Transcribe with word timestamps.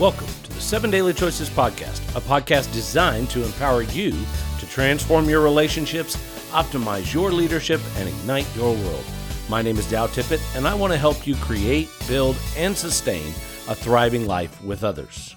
Welcome 0.00 0.28
to 0.44 0.48
the 0.54 0.62
Seven 0.62 0.90
Daily 0.90 1.12
Choices 1.12 1.50
Podcast, 1.50 2.00
a 2.16 2.22
podcast 2.22 2.72
designed 2.72 3.28
to 3.28 3.44
empower 3.44 3.82
you 3.82 4.12
to 4.58 4.66
transform 4.66 5.28
your 5.28 5.42
relationships, 5.42 6.16
optimize 6.52 7.12
your 7.12 7.30
leadership, 7.30 7.82
and 7.96 8.08
ignite 8.08 8.46
your 8.56 8.74
world. 8.74 9.04
My 9.50 9.60
name 9.60 9.76
is 9.76 9.90
Dow 9.90 10.06
Tippett, 10.06 10.40
and 10.56 10.66
I 10.66 10.72
want 10.72 10.94
to 10.94 10.98
help 10.98 11.26
you 11.26 11.34
create, 11.34 11.90
build, 12.08 12.34
and 12.56 12.74
sustain 12.74 13.28
a 13.68 13.74
thriving 13.74 14.26
life 14.26 14.62
with 14.64 14.84
others. 14.84 15.36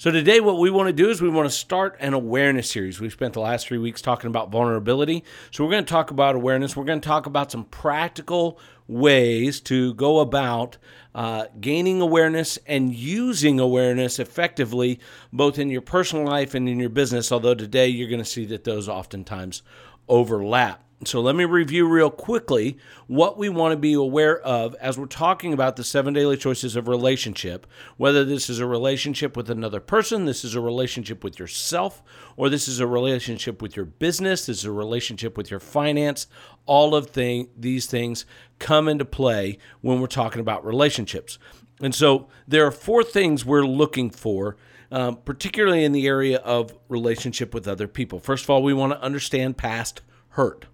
So, 0.00 0.10
today, 0.10 0.40
what 0.40 0.56
we 0.56 0.70
want 0.70 0.86
to 0.86 0.94
do 0.94 1.10
is 1.10 1.20
we 1.20 1.28
want 1.28 1.46
to 1.46 1.54
start 1.54 1.98
an 2.00 2.14
awareness 2.14 2.70
series. 2.70 3.02
We've 3.02 3.12
spent 3.12 3.34
the 3.34 3.40
last 3.40 3.66
three 3.66 3.76
weeks 3.76 4.00
talking 4.00 4.28
about 4.28 4.50
vulnerability. 4.50 5.24
So, 5.50 5.62
we're 5.62 5.72
going 5.72 5.84
to 5.84 5.90
talk 5.90 6.10
about 6.10 6.34
awareness. 6.34 6.74
We're 6.74 6.86
going 6.86 7.02
to 7.02 7.06
talk 7.06 7.26
about 7.26 7.52
some 7.52 7.64
practical 7.64 8.58
ways 8.88 9.60
to 9.60 9.92
go 9.92 10.20
about 10.20 10.78
uh, 11.14 11.48
gaining 11.60 12.00
awareness 12.00 12.58
and 12.66 12.94
using 12.94 13.60
awareness 13.60 14.18
effectively, 14.18 15.00
both 15.34 15.58
in 15.58 15.68
your 15.68 15.82
personal 15.82 16.24
life 16.24 16.54
and 16.54 16.66
in 16.66 16.80
your 16.80 16.88
business. 16.88 17.30
Although 17.30 17.54
today 17.54 17.88
you're 17.88 18.08
going 18.08 18.20
to 18.20 18.24
see 18.24 18.46
that 18.46 18.64
those 18.64 18.88
oftentimes 18.88 19.60
overlap. 20.08 20.82
So 21.06 21.22
let 21.22 21.34
me 21.34 21.46
review 21.46 21.88
real 21.88 22.10
quickly 22.10 22.76
what 23.06 23.38
we 23.38 23.48
want 23.48 23.72
to 23.72 23.78
be 23.78 23.94
aware 23.94 24.38
of 24.38 24.74
as 24.74 24.98
we're 24.98 25.06
talking 25.06 25.54
about 25.54 25.76
the 25.76 25.84
seven 25.84 26.12
daily 26.12 26.36
choices 26.36 26.76
of 26.76 26.88
relationship. 26.88 27.66
Whether 27.96 28.22
this 28.22 28.50
is 28.50 28.58
a 28.58 28.66
relationship 28.66 29.34
with 29.34 29.48
another 29.48 29.80
person, 29.80 30.26
this 30.26 30.44
is 30.44 30.54
a 30.54 30.60
relationship 30.60 31.24
with 31.24 31.38
yourself, 31.38 32.02
or 32.36 32.50
this 32.50 32.68
is 32.68 32.80
a 32.80 32.86
relationship 32.86 33.62
with 33.62 33.76
your 33.76 33.86
business, 33.86 34.44
this 34.44 34.58
is 34.58 34.64
a 34.66 34.72
relationship 34.72 35.38
with 35.38 35.50
your 35.50 35.58
finance. 35.58 36.26
All 36.66 36.94
of 36.94 37.06
thing, 37.06 37.48
these 37.56 37.86
things 37.86 38.26
come 38.58 38.86
into 38.86 39.06
play 39.06 39.56
when 39.80 40.00
we're 40.00 40.06
talking 40.06 40.40
about 40.40 40.66
relationships. 40.66 41.38
And 41.80 41.94
so 41.94 42.28
there 42.46 42.66
are 42.66 42.70
four 42.70 43.02
things 43.04 43.42
we're 43.42 43.64
looking 43.64 44.10
for 44.10 44.58
um, 44.92 45.18
particularly 45.24 45.84
in 45.84 45.92
the 45.92 46.06
area 46.06 46.38
of 46.38 46.76
relationship 46.88 47.54
with 47.54 47.68
other 47.68 47.86
people. 47.86 48.18
First 48.18 48.44
of 48.44 48.50
all, 48.50 48.62
we 48.62 48.74
want 48.74 48.92
to 48.92 49.00
understand 49.00 49.56
past 49.56 50.02
hurt. 50.30 50.66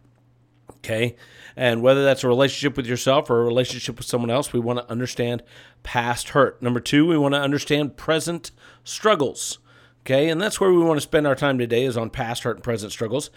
Okay. 0.71 1.17
And 1.57 1.83
whether 1.83 2.05
that's 2.05 2.23
a 2.23 2.29
relationship 2.29 2.77
with 2.77 2.87
yourself 2.87 3.31
or 3.31 3.41
a 3.41 3.45
relationship 3.45 3.97
with 3.97 4.07
someone 4.07 4.31
else, 4.31 4.53
we 4.53 4.61
want 4.61 4.79
to 4.79 4.91
understand 4.91 5.43
past 5.83 6.31
hurt. 6.31 6.61
Number 6.61 6.81
two, 6.81 7.07
we 7.07 7.17
want 7.17 7.35
to 7.35 7.41
understand 7.41 7.97
present 7.97 8.51
struggles. 8.85 9.59
Okay. 10.01 10.29
And 10.29 10.41
that's 10.41 10.61
where 10.61 10.71
we 10.71 10.83
want 10.83 10.99
to 10.99 11.03
spend 11.03 11.27
our 11.27 11.35
time 11.35 11.59
today 11.59 11.85
is 11.85 11.97
on 11.97 12.11
past 12.11 12.45
hurt 12.45 12.57
and 12.57 12.65
present 12.65 12.93
struggles. 12.93 13.31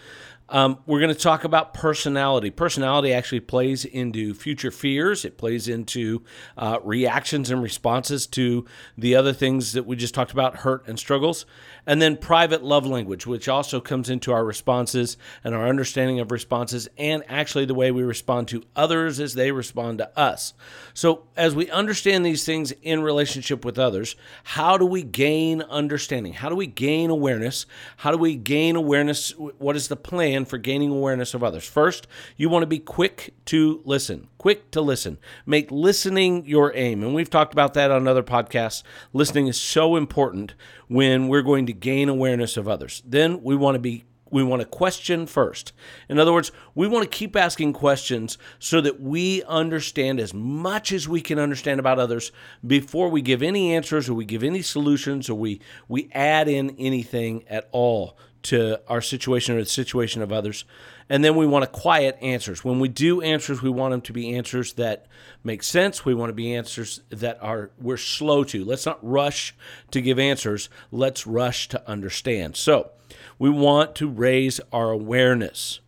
Um, 0.50 0.78
we're 0.84 0.98
going 0.98 1.14
to 1.14 1.20
talk 1.20 1.44
about 1.44 1.74
personality. 1.74 2.50
Personality 2.50 3.12
actually 3.12 3.40
plays 3.40 3.84
into 3.84 4.34
future 4.34 4.72
fears. 4.72 5.24
It 5.24 5.38
plays 5.38 5.68
into 5.68 6.24
uh, 6.56 6.78
reactions 6.82 7.50
and 7.50 7.62
responses 7.62 8.26
to 8.28 8.66
the 8.98 9.14
other 9.14 9.32
things 9.32 9.72
that 9.74 9.86
we 9.86 9.94
just 9.94 10.12
talked 10.12 10.32
about, 10.32 10.56
hurt 10.56 10.86
and 10.88 10.98
struggles. 10.98 11.46
And 11.90 12.00
then 12.00 12.16
private 12.16 12.62
love 12.62 12.86
language, 12.86 13.26
which 13.26 13.48
also 13.48 13.80
comes 13.80 14.08
into 14.08 14.30
our 14.32 14.44
responses 14.44 15.16
and 15.42 15.54
our 15.54 15.66
understanding 15.66 16.20
of 16.20 16.30
responses, 16.30 16.88
and 16.96 17.24
actually 17.28 17.64
the 17.64 17.74
way 17.74 17.90
we 17.90 18.02
respond 18.02 18.46
to 18.48 18.62
others 18.76 19.18
as 19.18 19.34
they 19.34 19.50
respond 19.50 19.98
to 19.98 20.18
us. 20.18 20.54
So, 20.94 21.24
as 21.36 21.54
we 21.54 21.70
understand 21.70 22.24
these 22.24 22.44
things 22.44 22.72
in 22.82 23.02
relationship 23.02 23.64
with 23.64 23.78
others, 23.78 24.14
how 24.44 24.76
do 24.76 24.86
we 24.86 25.02
gain 25.02 25.62
understanding? 25.62 26.34
How 26.34 26.48
do 26.48 26.54
we 26.54 26.68
gain 26.68 27.10
awareness? 27.10 27.66
How 27.96 28.12
do 28.12 28.18
we 28.18 28.36
gain 28.36 28.76
awareness? 28.76 29.32
What 29.36 29.74
is 29.74 29.88
the 29.88 29.96
plan? 29.96 30.44
for 30.44 30.58
gaining 30.58 30.90
awareness 30.90 31.34
of 31.34 31.42
others. 31.42 31.66
First, 31.66 32.06
you 32.36 32.48
want 32.48 32.62
to 32.62 32.66
be 32.66 32.78
quick 32.78 33.32
to 33.46 33.80
listen. 33.84 34.28
Quick 34.38 34.70
to 34.72 34.80
listen. 34.80 35.18
Make 35.46 35.70
listening 35.70 36.44
your 36.46 36.74
aim. 36.76 37.02
And 37.02 37.14
we've 37.14 37.30
talked 37.30 37.52
about 37.52 37.74
that 37.74 37.90
on 37.90 38.06
other 38.06 38.22
podcasts. 38.22 38.82
Listening 39.12 39.46
is 39.46 39.60
so 39.60 39.96
important 39.96 40.54
when 40.90 41.28
we're 41.28 41.40
going 41.40 41.66
to 41.66 41.72
gain 41.72 42.08
awareness 42.08 42.56
of 42.56 42.66
others. 42.66 43.00
Then 43.06 43.44
we 43.44 43.54
want 43.54 43.76
to 43.76 43.78
be 43.78 44.04
we 44.32 44.42
want 44.44 44.60
to 44.60 44.66
question 44.66 45.26
first. 45.26 45.72
In 46.08 46.18
other 46.18 46.32
words, 46.32 46.52
we 46.74 46.86
want 46.86 47.02
to 47.02 47.16
keep 47.16 47.34
asking 47.34 47.72
questions 47.72 48.38
so 48.60 48.80
that 48.80 49.00
we 49.00 49.42
understand 49.44 50.20
as 50.20 50.32
much 50.32 50.92
as 50.92 51.08
we 51.08 51.20
can 51.20 51.38
understand 51.38 51.80
about 51.80 51.98
others 51.98 52.30
before 52.64 53.08
we 53.08 53.22
give 53.22 53.42
any 53.42 53.74
answers 53.74 54.08
or 54.08 54.14
we 54.14 54.24
give 54.24 54.44
any 54.44 54.62
solutions 54.62 55.28
or 55.30 55.34
we 55.34 55.60
we 55.88 56.10
add 56.12 56.48
in 56.48 56.70
anything 56.78 57.44
at 57.48 57.68
all 57.72 58.16
to 58.42 58.80
our 58.88 59.00
situation 59.00 59.56
or 59.56 59.60
the 59.60 59.68
situation 59.68 60.22
of 60.22 60.32
others. 60.32 60.64
And 61.08 61.24
then 61.24 61.34
we 61.34 61.46
want 61.46 61.64
to 61.64 61.70
quiet 61.70 62.16
answers. 62.22 62.64
When 62.64 62.78
we 62.78 62.88
do 62.88 63.20
answers, 63.20 63.62
we 63.62 63.70
want 63.70 63.92
them 63.92 64.00
to 64.02 64.12
be 64.12 64.34
answers 64.34 64.74
that 64.74 65.06
make 65.42 65.62
sense. 65.62 66.04
We 66.04 66.14
want 66.14 66.30
to 66.30 66.34
be 66.34 66.54
answers 66.54 67.02
that 67.10 67.38
are 67.42 67.70
we're 67.80 67.96
slow 67.96 68.44
to. 68.44 68.64
Let's 68.64 68.86
not 68.86 68.98
rush 69.02 69.54
to 69.90 70.00
give 70.00 70.18
answers. 70.18 70.68
Let's 70.92 71.26
rush 71.26 71.68
to 71.68 71.88
understand. 71.88 72.56
So, 72.56 72.92
we 73.38 73.50
want 73.50 73.94
to 73.96 74.08
raise 74.08 74.60
our 74.72 74.90
awareness. 74.90 75.80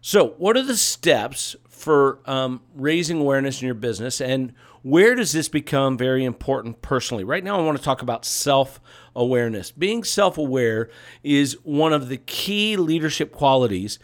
So, 0.00 0.28
what 0.38 0.56
are 0.56 0.62
the 0.62 0.76
steps 0.76 1.56
for 1.68 2.18
um, 2.26 2.60
raising 2.74 3.20
awareness 3.20 3.60
in 3.60 3.66
your 3.66 3.74
business, 3.74 4.20
and 4.20 4.52
where 4.82 5.14
does 5.14 5.32
this 5.32 5.48
become 5.48 5.96
very 5.96 6.24
important 6.24 6.82
personally? 6.82 7.24
Right 7.24 7.42
now, 7.42 7.58
I 7.58 7.62
want 7.62 7.78
to 7.78 7.84
talk 7.84 8.02
about 8.02 8.24
self 8.24 8.80
awareness. 9.18 9.70
Being 9.70 10.04
self 10.04 10.38
aware 10.38 10.88
is 11.22 11.54
one 11.64 11.92
of 11.92 12.08
the 12.08 12.16
key 12.16 12.76
leadership 12.76 13.32
qualities 13.32 13.98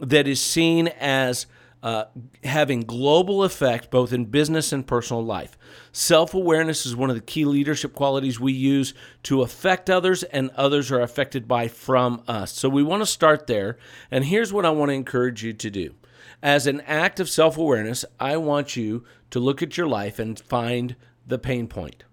that 0.00 0.26
is 0.26 0.40
seen 0.40 0.88
as 0.88 1.46
uh, 1.82 2.06
having 2.42 2.80
global 2.80 3.44
effect 3.44 3.90
both 3.90 4.12
in 4.12 4.24
business 4.24 4.72
and 4.72 4.86
personal 4.86 5.24
life. 5.24 5.56
Self 5.92 6.34
awareness 6.34 6.84
is 6.84 6.96
one 6.96 7.10
of 7.10 7.16
the 7.16 7.22
key 7.22 7.44
leadership 7.44 7.94
qualities 7.94 8.40
we 8.40 8.52
use 8.52 8.92
to 9.22 9.42
affect 9.42 9.88
others, 9.88 10.22
and 10.24 10.50
others 10.56 10.90
are 10.90 11.00
affected 11.00 11.46
by 11.46 11.68
from 11.68 12.22
us. 12.26 12.52
So 12.52 12.68
we 12.68 12.82
want 12.82 13.02
to 13.02 13.06
start 13.06 13.46
there. 13.46 13.78
And 14.10 14.24
here's 14.24 14.52
what 14.52 14.66
I 14.66 14.70
want 14.70 14.88
to 14.88 14.94
encourage 14.94 15.44
you 15.44 15.52
to 15.52 15.70
do. 15.70 15.94
As 16.42 16.66
an 16.66 16.80
act 16.82 17.20
of 17.20 17.30
self 17.30 17.56
awareness, 17.56 18.04
I 18.18 18.36
want 18.36 18.76
you 18.76 19.04
to 19.30 19.38
look 19.38 19.62
at 19.62 19.76
your 19.76 19.86
life 19.86 20.18
and 20.18 20.38
find 20.38 20.96
the 21.26 21.38
pain 21.38 21.68
point. 21.68 22.04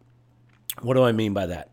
What 0.81 0.95
do 0.95 1.03
I 1.03 1.11
mean 1.11 1.33
by 1.33 1.45
that? 1.47 1.72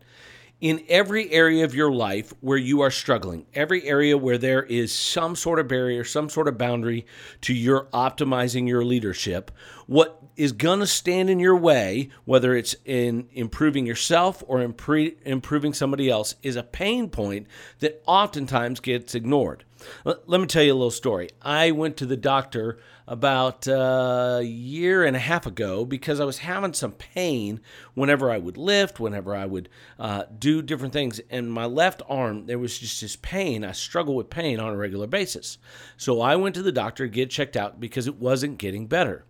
In 0.61 0.83
every 0.87 1.31
area 1.31 1.65
of 1.65 1.73
your 1.73 1.91
life 1.91 2.33
where 2.39 2.57
you 2.57 2.81
are 2.81 2.91
struggling, 2.91 3.45
every 3.55 3.83
area 3.83 4.15
where 4.15 4.37
there 4.37 4.61
is 4.61 4.91
some 4.91 5.35
sort 5.35 5.59
of 5.59 5.67
barrier, 5.67 6.03
some 6.03 6.29
sort 6.29 6.47
of 6.47 6.57
boundary 6.57 7.05
to 7.41 7.53
your 7.53 7.85
optimizing 7.85 8.67
your 8.67 8.85
leadership, 8.85 9.49
what 9.91 10.23
is 10.37 10.53
going 10.53 10.79
to 10.79 10.87
stand 10.87 11.29
in 11.29 11.37
your 11.37 11.57
way, 11.57 12.07
whether 12.23 12.55
it's 12.55 12.73
in 12.85 13.27
improving 13.33 13.85
yourself 13.85 14.41
or 14.47 14.59
impre- 14.59 15.13
improving 15.25 15.73
somebody 15.73 16.09
else, 16.09 16.33
is 16.41 16.55
a 16.55 16.63
pain 16.63 17.09
point 17.09 17.45
that 17.79 18.01
oftentimes 18.05 18.79
gets 18.79 19.13
ignored. 19.13 19.65
Let 20.05 20.39
me 20.39 20.47
tell 20.47 20.63
you 20.63 20.71
a 20.71 20.75
little 20.75 20.91
story. 20.91 21.31
I 21.41 21.71
went 21.71 21.97
to 21.97 22.05
the 22.05 22.15
doctor 22.15 22.79
about 23.05 23.67
uh, 23.67 24.37
a 24.39 24.43
year 24.43 25.03
and 25.03 25.17
a 25.17 25.19
half 25.19 25.45
ago 25.45 25.83
because 25.83 26.21
I 26.21 26.23
was 26.23 26.37
having 26.37 26.71
some 26.71 26.93
pain 26.93 27.59
whenever 27.93 28.31
I 28.31 28.37
would 28.37 28.55
lift, 28.55 28.97
whenever 28.97 29.35
I 29.35 29.45
would 29.45 29.67
uh, 29.99 30.23
do 30.39 30.61
different 30.61 30.93
things. 30.93 31.19
And 31.29 31.51
my 31.51 31.65
left 31.65 32.01
arm, 32.07 32.45
there 32.45 32.59
was 32.59 32.79
just 32.79 33.01
this 33.01 33.17
pain. 33.17 33.65
I 33.65 33.73
struggle 33.73 34.15
with 34.15 34.29
pain 34.29 34.57
on 34.57 34.71
a 34.71 34.77
regular 34.77 35.07
basis. 35.07 35.57
So 35.97 36.21
I 36.21 36.37
went 36.37 36.55
to 36.55 36.63
the 36.63 36.71
doctor 36.71 37.07
to 37.07 37.13
get 37.13 37.29
checked 37.29 37.57
out 37.57 37.81
because 37.81 38.07
it 38.07 38.15
wasn't 38.15 38.57
getting 38.57 38.87
better. 38.87 39.25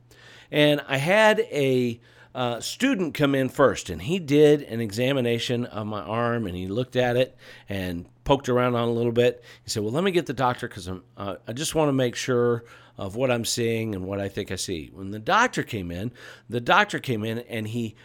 And 0.52 0.82
I 0.88 0.98
had 0.98 1.40
a 1.40 2.00
uh, 2.34 2.60
student 2.60 3.14
come 3.14 3.36
in 3.36 3.50
first, 3.50 3.90
and 3.90 4.02
he 4.02 4.20
did 4.20 4.62
an 4.64 4.80
examination 4.80 5.66
of 5.66 5.88
my 5.88 6.02
arm, 6.02 6.48
and 6.48 6.56
he 6.56 6.68
looked 6.68 6.96
at 6.96 7.18
it 7.18 7.38
and 7.68 8.08
poked 8.24 8.48
around 8.50 8.76
on 8.76 8.88
a 8.88 8.92
little 8.92 9.12
bit. 9.12 9.44
He 9.64 9.70
said, 9.70 9.84
"Well, 9.84 9.92
let 9.92 10.04
me 10.04 10.12
get 10.12 10.26
the 10.26 10.34
doctor 10.34 10.68
because 10.68 10.88
uh, 10.90 11.36
I 11.48 11.54
just 11.54 11.76
want 11.76 11.90
to 11.90 11.94
make 11.94 12.16
sure 12.16 12.64
of 12.98 13.16
what 13.16 13.32
I'm 13.32 13.46
seeing 13.46 13.96
and 13.96 14.06
what 14.06 14.20
I 14.20 14.30
think 14.30 14.52
I 14.52 14.56
see." 14.56 14.90
When 14.94 15.12
the 15.12 15.20
doctor 15.20 15.64
came 15.64 15.92
in, 15.92 16.12
the 16.50 16.62
doctor 16.62 17.00
came 17.00 17.26
in 17.26 17.40
and 17.40 17.68
he 17.68 17.96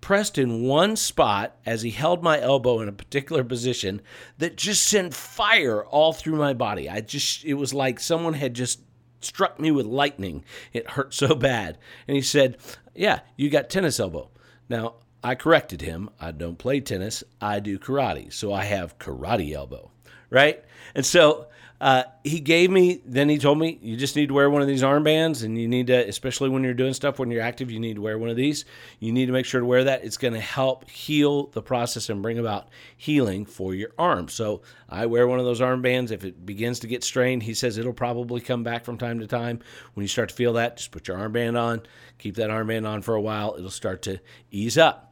pressed 0.00 0.38
in 0.38 0.62
one 0.62 0.96
spot 0.96 1.56
as 1.66 1.82
he 1.82 1.90
held 1.90 2.22
my 2.22 2.40
elbow 2.40 2.80
in 2.80 2.88
a 2.88 2.92
particular 2.92 3.44
position 3.44 4.00
that 4.38 4.56
just 4.56 4.86
sent 4.86 5.12
fire 5.12 5.84
all 5.84 6.14
through 6.14 6.36
my 6.36 6.54
body. 6.54 6.88
I 6.88 7.00
just 7.00 7.44
it 7.44 7.54
was 7.54 7.74
like 7.74 8.00
someone 8.00 8.34
had 8.34 8.54
just 8.54 8.80
struck 9.20 9.58
me 9.58 9.70
with 9.70 9.86
lightning. 9.86 10.44
It 10.72 10.90
hurt 10.90 11.14
so 11.14 11.34
bad. 11.34 11.78
And 12.06 12.16
he 12.16 12.22
said, 12.22 12.58
Yeah, 12.94 13.20
you 13.36 13.50
got 13.50 13.70
tennis 13.70 14.00
elbow. 14.00 14.30
Now, 14.68 14.94
I 15.22 15.34
corrected 15.34 15.80
him. 15.82 16.10
I 16.20 16.30
don't 16.30 16.58
play 16.58 16.80
tennis, 16.80 17.24
I 17.40 17.60
do 17.60 17.78
karate. 17.78 18.32
So 18.32 18.52
I 18.52 18.64
have 18.64 18.98
karate 18.98 19.52
elbow, 19.52 19.90
right? 20.30 20.64
And 20.94 21.04
so 21.04 21.48
uh, 21.80 22.04
he 22.24 22.40
gave 22.40 22.70
me, 22.70 23.02
then 23.04 23.28
he 23.28 23.38
told 23.38 23.58
me, 23.58 23.78
you 23.82 23.96
just 23.96 24.16
need 24.16 24.28
to 24.28 24.34
wear 24.34 24.48
one 24.48 24.62
of 24.62 24.68
these 24.68 24.82
armbands, 24.82 25.44
and 25.44 25.58
you 25.58 25.68
need 25.68 25.88
to, 25.88 26.08
especially 26.08 26.48
when 26.48 26.64
you're 26.64 26.74
doing 26.74 26.94
stuff 26.94 27.18
when 27.18 27.30
you're 27.30 27.42
active, 27.42 27.70
you 27.70 27.78
need 27.78 27.94
to 27.94 28.00
wear 28.00 28.18
one 28.18 28.30
of 28.30 28.36
these. 28.36 28.64
You 28.98 29.12
need 29.12 29.26
to 29.26 29.32
make 29.32 29.44
sure 29.44 29.60
to 29.60 29.66
wear 29.66 29.84
that. 29.84 30.04
It's 30.04 30.16
going 30.16 30.34
to 30.34 30.40
help 30.40 30.88
heal 30.88 31.48
the 31.48 31.62
process 31.62 32.08
and 32.08 32.22
bring 32.22 32.38
about 32.38 32.68
healing 32.96 33.44
for 33.44 33.74
your 33.74 33.90
arm. 33.98 34.28
So 34.28 34.62
I 34.88 35.06
wear 35.06 35.26
one 35.26 35.38
of 35.38 35.44
those 35.44 35.60
armbands. 35.60 36.10
If 36.10 36.24
it 36.24 36.46
begins 36.46 36.80
to 36.80 36.86
get 36.86 37.04
strained, 37.04 37.42
he 37.42 37.54
says 37.54 37.76
it'll 37.76 37.92
probably 37.92 38.40
come 38.40 38.62
back 38.62 38.84
from 38.84 38.96
time 38.96 39.20
to 39.20 39.26
time. 39.26 39.60
When 39.94 40.02
you 40.02 40.08
start 40.08 40.30
to 40.30 40.34
feel 40.34 40.54
that, 40.54 40.78
just 40.78 40.92
put 40.92 41.08
your 41.08 41.18
armband 41.18 41.60
on, 41.60 41.82
keep 42.18 42.36
that 42.36 42.50
armband 42.50 42.88
on 42.88 43.02
for 43.02 43.14
a 43.14 43.20
while. 43.20 43.54
It'll 43.58 43.70
start 43.70 44.02
to 44.02 44.18
ease 44.50 44.78
up. 44.78 45.05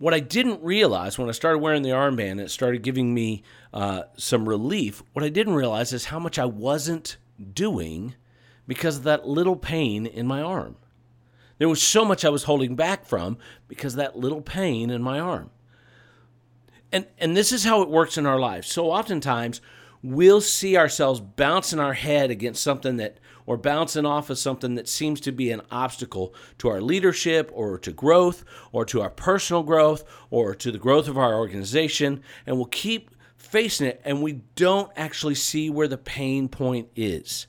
What 0.00 0.14
I 0.14 0.20
didn't 0.20 0.62
realize 0.62 1.18
when 1.18 1.28
I 1.28 1.32
started 1.32 1.58
wearing 1.58 1.82
the 1.82 1.90
armband 1.90 2.30
and 2.30 2.40
it 2.40 2.50
started 2.50 2.82
giving 2.82 3.12
me 3.12 3.42
uh, 3.74 4.04
some 4.16 4.48
relief, 4.48 5.02
what 5.12 5.22
I 5.22 5.28
didn't 5.28 5.52
realize 5.52 5.92
is 5.92 6.06
how 6.06 6.18
much 6.18 6.38
I 6.38 6.46
wasn't 6.46 7.18
doing 7.52 8.14
because 8.66 8.96
of 8.96 9.02
that 9.02 9.28
little 9.28 9.56
pain 9.56 10.06
in 10.06 10.26
my 10.26 10.40
arm. 10.40 10.76
There 11.58 11.68
was 11.68 11.82
so 11.82 12.06
much 12.06 12.24
I 12.24 12.30
was 12.30 12.44
holding 12.44 12.76
back 12.76 13.04
from 13.04 13.36
because 13.68 13.94
that 13.96 14.16
little 14.16 14.40
pain 14.40 14.88
in 14.88 15.02
my 15.02 15.20
arm. 15.20 15.50
And, 16.90 17.06
and 17.18 17.36
this 17.36 17.52
is 17.52 17.64
how 17.64 17.82
it 17.82 17.90
works 17.90 18.16
in 18.16 18.24
our 18.24 18.40
lives. 18.40 18.72
So 18.72 18.90
oftentimes, 18.90 19.60
we'll 20.02 20.40
see 20.40 20.78
ourselves 20.78 21.20
bouncing 21.20 21.78
our 21.78 21.92
head 21.92 22.30
against 22.30 22.62
something 22.62 22.96
that 22.96 23.18
or 23.50 23.56
bouncing 23.56 24.06
off 24.06 24.30
of 24.30 24.38
something 24.38 24.76
that 24.76 24.88
seems 24.88 25.20
to 25.20 25.32
be 25.32 25.50
an 25.50 25.60
obstacle 25.72 26.32
to 26.56 26.68
our 26.68 26.80
leadership 26.80 27.50
or 27.52 27.76
to 27.76 27.90
growth 27.90 28.44
or 28.70 28.84
to 28.84 29.00
our 29.00 29.10
personal 29.10 29.64
growth 29.64 30.04
or 30.30 30.54
to 30.54 30.70
the 30.70 30.78
growth 30.78 31.08
of 31.08 31.18
our 31.18 31.34
organization 31.34 32.22
and 32.46 32.54
we'll 32.54 32.66
keep 32.66 33.10
facing 33.36 33.88
it 33.88 34.00
and 34.04 34.22
we 34.22 34.34
don't 34.54 34.92
actually 34.94 35.34
see 35.34 35.68
where 35.68 35.88
the 35.88 35.98
pain 35.98 36.48
point 36.48 36.90
is. 36.94 37.48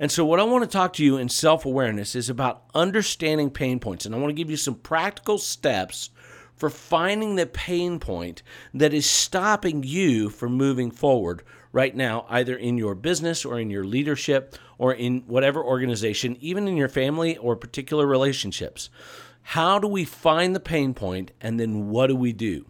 And 0.00 0.10
so, 0.10 0.24
what 0.24 0.40
I 0.40 0.44
want 0.44 0.64
to 0.64 0.70
talk 0.70 0.94
to 0.94 1.04
you 1.04 1.18
in 1.18 1.28
self 1.28 1.66
awareness 1.66 2.14
is 2.14 2.30
about 2.30 2.62
understanding 2.74 3.50
pain 3.50 3.78
points. 3.78 4.06
And 4.06 4.14
I 4.14 4.18
want 4.18 4.30
to 4.30 4.34
give 4.34 4.48
you 4.48 4.56
some 4.56 4.76
practical 4.76 5.36
steps 5.36 6.08
for 6.56 6.70
finding 6.70 7.34
the 7.34 7.44
pain 7.44 7.98
point 7.98 8.42
that 8.72 8.94
is 8.94 9.04
stopping 9.04 9.82
you 9.82 10.30
from 10.30 10.54
moving 10.54 10.90
forward 10.90 11.42
right 11.72 11.96
now, 11.96 12.26
either 12.28 12.54
in 12.54 12.76
your 12.78 12.94
business 12.94 13.44
or 13.44 13.58
in 13.58 13.70
your 13.70 13.84
leadership 13.84 14.54
or 14.78 14.92
in 14.92 15.20
whatever 15.26 15.64
organization, 15.64 16.36
even 16.40 16.68
in 16.68 16.76
your 16.76 16.88
family 16.88 17.36
or 17.38 17.56
particular 17.56 18.06
relationships. 18.06 18.90
How 19.42 19.78
do 19.78 19.88
we 19.88 20.04
find 20.04 20.54
the 20.54 20.60
pain 20.60 20.94
point 20.94 21.32
and 21.40 21.58
then 21.58 21.88
what 21.88 22.06
do 22.08 22.16
we 22.16 22.32
do? 22.32 22.66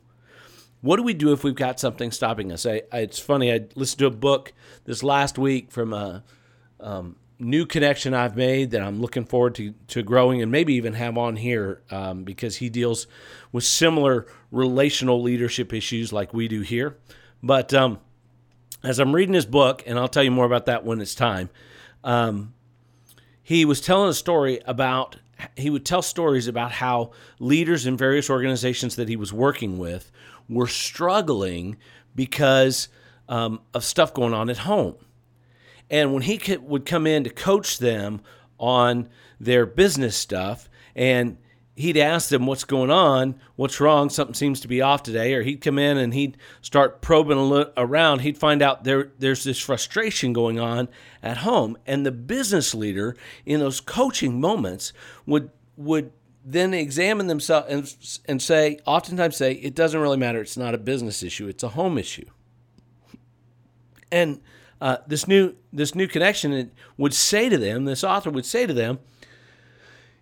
What 0.80 0.96
do 0.96 1.02
we 1.02 1.14
do 1.14 1.32
if 1.32 1.44
we've 1.44 1.54
got 1.54 1.78
something 1.78 2.10
stopping 2.10 2.50
us? 2.50 2.64
I, 2.64 2.82
I, 2.92 3.00
it's 3.00 3.18
funny, 3.18 3.52
I 3.52 3.66
listened 3.74 4.00
to 4.00 4.06
a 4.06 4.10
book 4.10 4.52
this 4.84 5.02
last 5.02 5.38
week 5.38 5.70
from 5.70 5.92
a 5.92 6.24
um, 6.80 7.16
new 7.38 7.66
connection 7.66 8.14
I've 8.14 8.36
made 8.36 8.70
that 8.70 8.82
I'm 8.82 9.00
looking 9.00 9.24
forward 9.24 9.54
to, 9.56 9.74
to 9.88 10.02
growing 10.02 10.42
and 10.42 10.50
maybe 10.50 10.74
even 10.74 10.94
have 10.94 11.18
on 11.18 11.36
here 11.36 11.82
um, 11.90 12.24
because 12.24 12.56
he 12.56 12.68
deals 12.68 13.06
with 13.52 13.64
similar 13.64 14.26
relational 14.50 15.22
leadership 15.22 15.72
issues 15.72 16.12
like 16.12 16.32
we 16.32 16.48
do 16.48 16.62
here. 16.62 16.96
But 17.42 17.74
um, 17.74 17.98
as 18.82 18.98
I'm 18.98 19.14
reading 19.14 19.34
his 19.34 19.46
book, 19.46 19.82
and 19.86 19.98
I'll 19.98 20.08
tell 20.08 20.22
you 20.22 20.30
more 20.30 20.44
about 20.44 20.66
that 20.66 20.84
when 20.84 21.00
it's 21.00 21.14
time, 21.14 21.50
um, 22.04 22.54
he 23.42 23.64
was 23.64 23.80
telling 23.80 24.08
a 24.08 24.14
story 24.14 24.60
about, 24.64 25.16
he 25.56 25.70
would 25.70 25.84
tell 25.84 26.02
stories 26.02 26.48
about 26.48 26.72
how 26.72 27.12
leaders 27.38 27.86
in 27.86 27.96
various 27.96 28.30
organizations 28.30 28.96
that 28.96 29.08
he 29.08 29.16
was 29.16 29.32
working 29.32 29.78
with 29.78 30.10
were 30.48 30.66
struggling 30.66 31.76
because 32.14 32.88
um, 33.28 33.60
of 33.74 33.84
stuff 33.84 34.12
going 34.12 34.34
on 34.34 34.50
at 34.50 34.58
home. 34.58 34.96
And 35.90 36.12
when 36.12 36.22
he 36.22 36.38
could, 36.38 36.62
would 36.62 36.86
come 36.86 37.06
in 37.06 37.24
to 37.24 37.30
coach 37.30 37.78
them 37.78 38.22
on 38.58 39.08
their 39.40 39.66
business 39.66 40.16
stuff, 40.16 40.68
and 40.94 41.38
he'd 41.74 41.96
ask 41.96 42.28
them 42.28 42.46
what's 42.46 42.64
going 42.64 42.90
on, 42.90 43.34
what's 43.56 43.80
wrong, 43.80 44.10
something 44.10 44.34
seems 44.34 44.60
to 44.60 44.68
be 44.68 44.82
off 44.82 45.02
today, 45.02 45.34
or 45.34 45.42
he'd 45.42 45.60
come 45.60 45.78
in 45.78 45.96
and 45.96 46.12
he'd 46.12 46.36
start 46.60 47.00
probing 47.00 47.66
around. 47.76 48.20
He'd 48.20 48.38
find 48.38 48.62
out 48.62 48.84
there 48.84 49.10
there's 49.18 49.44
this 49.44 49.58
frustration 49.58 50.32
going 50.32 50.60
on 50.60 50.88
at 51.22 51.38
home, 51.38 51.78
and 51.86 52.04
the 52.04 52.12
business 52.12 52.74
leader 52.74 53.16
in 53.46 53.60
those 53.60 53.80
coaching 53.80 54.40
moments 54.40 54.92
would 55.26 55.50
would 55.76 56.12
then 56.44 56.74
examine 56.74 57.28
themselves 57.28 57.66
and, 57.70 57.96
and 58.28 58.42
say, 58.42 58.78
oftentimes 58.84 59.36
say, 59.36 59.52
it 59.52 59.74
doesn't 59.74 60.00
really 60.00 60.16
matter. 60.16 60.40
It's 60.40 60.56
not 60.56 60.74
a 60.74 60.78
business 60.78 61.22
issue. 61.22 61.46
It's 61.46 61.62
a 61.62 61.68
home 61.68 61.96
issue. 61.96 62.26
And 64.10 64.40
uh, 64.80 64.98
this 65.06 65.26
new 65.26 65.54
this 65.72 65.94
new 65.94 66.06
connection 66.06 66.70
would 66.98 67.14
say 67.14 67.48
to 67.48 67.56
them, 67.56 67.84
this 67.84 68.04
author 68.04 68.30
would 68.30 68.44
say 68.44 68.66
to 68.66 68.74
them, 68.74 68.98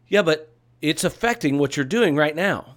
yeah, 0.06 0.22
but 0.22 0.49
it's 0.82 1.04
affecting 1.04 1.58
what 1.58 1.76
you're 1.76 1.84
doing 1.84 2.16
right 2.16 2.34
now. 2.34 2.76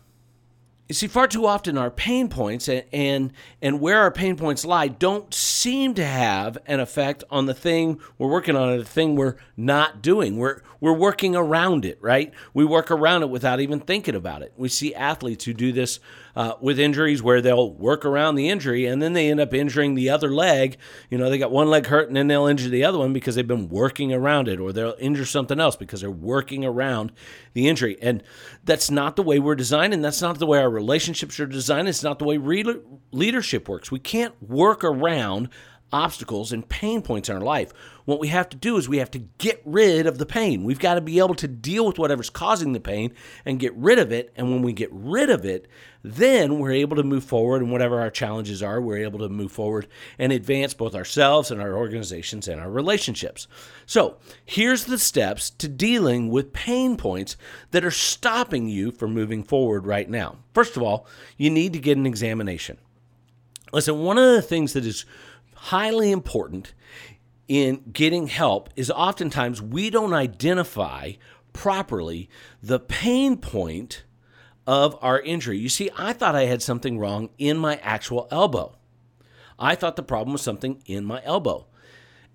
You 0.90 0.96
see, 0.96 1.08
far 1.08 1.28
too 1.28 1.48
often 1.48 1.78
our 1.78 1.90
pain 1.90 2.28
points 2.28 2.68
and, 2.68 2.84
and, 2.92 3.34
and 3.62 3.80
where 3.80 4.02
our 4.02 4.12
pain 4.12 4.36
points 4.36 4.66
lie 4.66 4.90
don't 4.90 5.34
seem 5.34 5.94
to 5.94 6.06
have 6.06 6.58
an 6.68 6.82
effect 6.82 7.24
on 7.32 7.46
the 7.46 7.54
thing 7.54 8.00
we're 8.18 8.30
working 8.30 8.56
on 8.58 8.70
or 8.70 8.78
the 8.78 8.84
thing 8.84 9.16
we're 9.16 9.38
not 9.56 10.02
doing. 10.02 10.38
We're 10.38 10.62
we're 10.82 10.92
working 10.92 11.36
around 11.38 11.86
it, 11.86 11.98
right? 12.02 12.34
We 12.54 12.66
work 12.66 12.92
around 12.92 13.24
it 13.24 13.30
without 13.30 13.62
even 13.62 13.80
thinking 13.80 14.16
about 14.16 14.42
it. 14.42 14.54
We 14.58 14.68
see 14.68 14.94
athletes 14.94 15.46
who 15.46 15.54
do 15.54 15.72
this 15.72 16.02
uh, 16.36 16.54
with 16.60 16.80
injuries 16.80 17.22
where 17.22 17.42
they'll 17.42 17.72
work 17.74 18.06
around 18.06 18.36
the 18.36 18.50
injury 18.50 18.86
and 18.86 19.02
then 19.02 19.14
they 19.14 19.30
end 19.30 19.40
up 19.40 19.54
injuring 19.54 19.96
the 19.96 20.10
other 20.10 20.32
leg. 20.32 20.78
You 21.10 21.18
know, 21.18 21.30
they 21.30 21.38
got 21.38 21.52
one 21.52 21.70
leg 21.70 21.88
hurt 21.88 22.08
and 22.08 22.18
then 22.18 22.28
they'll 22.28 22.48
injure 22.48 22.70
the 22.70 22.84
other 22.84 22.98
one 22.98 23.14
because 23.14 23.36
they've 23.36 23.48
been 23.48 23.70
working 23.70 24.14
around 24.14 24.48
it, 24.48 24.60
or 24.60 24.72
they'll 24.72 24.96
injure 25.00 25.26
something 25.26 25.60
else 25.60 25.76
because 25.76 26.02
they're 26.02 26.12
working 26.12 26.66
around 26.66 27.12
the 27.54 27.68
injury. 27.68 27.98
And 28.02 28.24
that's 28.64 28.90
not 28.90 29.16
the 29.16 29.24
way 29.24 29.40
we're 29.40 29.56
designed, 29.56 29.94
and 29.94 30.04
that's 30.04 30.22
not 30.22 30.40
the 30.40 30.48
way 30.48 30.60
our 30.60 30.70
relationships 30.70 31.40
are 31.40 31.46
designed. 31.46 31.88
It's 31.88 32.04
not 32.04 32.20
the 32.20 32.26
way 32.26 32.38
re- 32.38 32.82
leadership 33.12 33.68
works. 33.70 33.92
We 33.92 34.00
can't 34.00 34.34
work 34.42 34.84
around 34.84 35.50
obstacles 35.94 36.52
and 36.52 36.68
pain 36.68 37.02
points 37.02 37.30
in 37.30 37.36
our 37.36 37.42
life. 37.42 37.72
What 38.06 38.20
we 38.20 38.28
have 38.30 38.50
to 38.50 38.58
do 38.58 38.76
is 38.76 38.90
we 38.90 38.98
have 38.98 39.12
to 39.12 39.20
get 39.38 39.62
rid 39.64 40.08
of 40.08 40.18
the 40.18 40.26
pain. 40.26 40.64
We've 40.64 40.80
got 40.80 40.96
to 40.96 41.02
be 41.02 41.20
able 41.20 41.36
to 41.36 41.48
deal 41.48 41.86
with 41.86 41.98
whatever's 41.98 42.30
causing 42.30 42.74
the 42.74 42.80
pain 42.82 43.14
and 43.46 43.60
get 43.60 43.74
rid 43.76 44.00
of 44.00 44.12
it. 44.12 44.34
And 44.36 44.52
when 44.52 44.62
we 44.62 44.74
get 44.74 44.90
rid 44.92 45.30
of 45.30 45.46
it, 45.46 45.68
then 46.04 46.60
we're 46.60 46.74
able 46.74 46.98
to 46.98 47.04
move 47.04 47.24
forward 47.24 47.62
and 47.62 47.72
whatever 47.72 48.02
our 48.02 48.10
challenges 48.10 48.62
are, 48.62 48.82
we're 48.82 48.98
able 48.98 49.20
to 49.20 49.30
move 49.30 49.54
forward 49.54 49.88
and 50.20 50.34
advance 50.34 50.74
both 50.74 50.96
ourselves 50.96 51.50
and 51.50 51.62
our 51.62 51.78
organizations 51.78 52.50
and 52.50 52.60
our 52.60 52.70
relationships. 52.70 53.48
So, 53.86 54.18
here's 54.44 54.86
the 54.86 54.98
steps 54.98 55.50
to 55.52 55.70
dealing 55.70 56.30
with 56.30 56.52
pain 56.52 56.98
points 56.98 57.38
that 57.72 57.86
are 57.86 57.92
stopping 57.92 58.68
you 58.68 58.92
from 58.92 59.14
moving 59.14 59.44
forward 59.44 59.86
right 59.86 60.10
now. 60.10 60.40
First 60.54 60.76
of 60.76 60.84
all, 60.84 61.08
you 61.38 61.50
need 61.50 61.72
to 61.72 61.80
get 61.80 61.98
an 61.98 62.06
examination. 62.06 62.80
Listen, 63.72 64.04
one 64.04 64.20
of 64.20 64.26
the 64.26 64.42
things 64.42 64.74
that 64.74 64.86
is 64.86 65.06
highly 65.64 66.12
important 66.12 66.74
in 67.48 67.82
getting 67.94 68.28
help 68.28 68.70
is 68.76 68.92
oftentimes 68.92 69.62
we 69.62 69.90
don't 69.90 70.14
identify 70.14 71.14
properly 71.54 72.30
the 72.62 72.80
pain 72.80 73.38
point 73.38 74.04
of 74.68 74.98
our 75.02 75.22
injury. 75.22 75.58
You 75.58 75.70
see, 75.70 75.90
I 75.98 76.12
thought 76.12 76.36
I 76.36 76.46
had 76.46 76.62
something 76.62 77.00
wrong 77.00 77.30
in 77.38 77.58
my 77.58 77.78
actual 77.78 78.28
elbow. 78.30 78.76
I 79.58 79.76
thought 79.76 79.96
the 79.96 80.04
problem 80.04 80.34
was 80.34 80.42
something 80.42 80.84
in 80.86 81.06
my 81.06 81.22
elbow. 81.24 81.68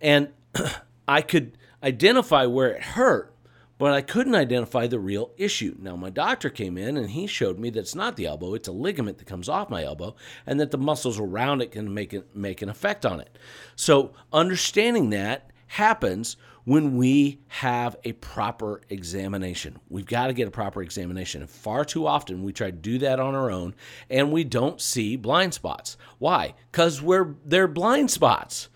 And 0.00 0.28
I 1.08 1.20
could 1.20 1.58
identify 1.82 2.46
where 2.46 2.70
it 2.70 2.82
hurt, 2.82 3.34
but 3.78 3.92
I 3.92 4.02
couldn't 4.02 4.34
identify 4.34 4.86
the 4.86 4.98
real 4.98 5.30
issue. 5.36 5.76
Now, 5.78 5.96
my 5.96 6.10
doctor 6.10 6.50
came 6.50 6.76
in 6.76 6.96
and 6.96 7.10
he 7.10 7.26
showed 7.26 7.58
me 7.58 7.70
that 7.70 7.80
it's 7.80 7.94
not 7.94 8.16
the 8.16 8.26
elbow, 8.26 8.54
it's 8.54 8.68
a 8.68 8.72
ligament 8.72 9.18
that 9.18 9.26
comes 9.26 9.48
off 9.48 9.70
my 9.70 9.84
elbow, 9.84 10.16
and 10.44 10.60
that 10.60 10.72
the 10.72 10.78
muscles 10.78 11.18
around 11.18 11.62
it 11.62 11.72
can 11.72 11.94
make, 11.94 12.12
it, 12.12 12.36
make 12.36 12.60
an 12.60 12.68
effect 12.68 13.06
on 13.06 13.20
it. 13.20 13.38
So, 13.76 14.12
understanding 14.32 15.10
that 15.10 15.50
happens 15.68 16.36
when 16.68 16.98
we 16.98 17.40
have 17.46 17.96
a 18.04 18.12
proper 18.12 18.82
examination. 18.90 19.78
We've 19.88 20.04
got 20.04 20.26
to 20.26 20.34
get 20.34 20.48
a 20.48 20.50
proper 20.50 20.82
examination. 20.82 21.40
And 21.40 21.48
far 21.48 21.82
too 21.82 22.06
often 22.06 22.42
we 22.42 22.52
try 22.52 22.70
to 22.70 22.76
do 22.76 22.98
that 22.98 23.18
on 23.18 23.34
our 23.34 23.50
own 23.50 23.74
and 24.10 24.30
we 24.30 24.44
don't 24.44 24.78
see 24.78 25.16
blind 25.16 25.54
spots. 25.54 25.96
Why? 26.18 26.54
Because 26.70 27.00
we're 27.00 27.36
they're 27.42 27.68
blind 27.68 28.10
spots. 28.10 28.68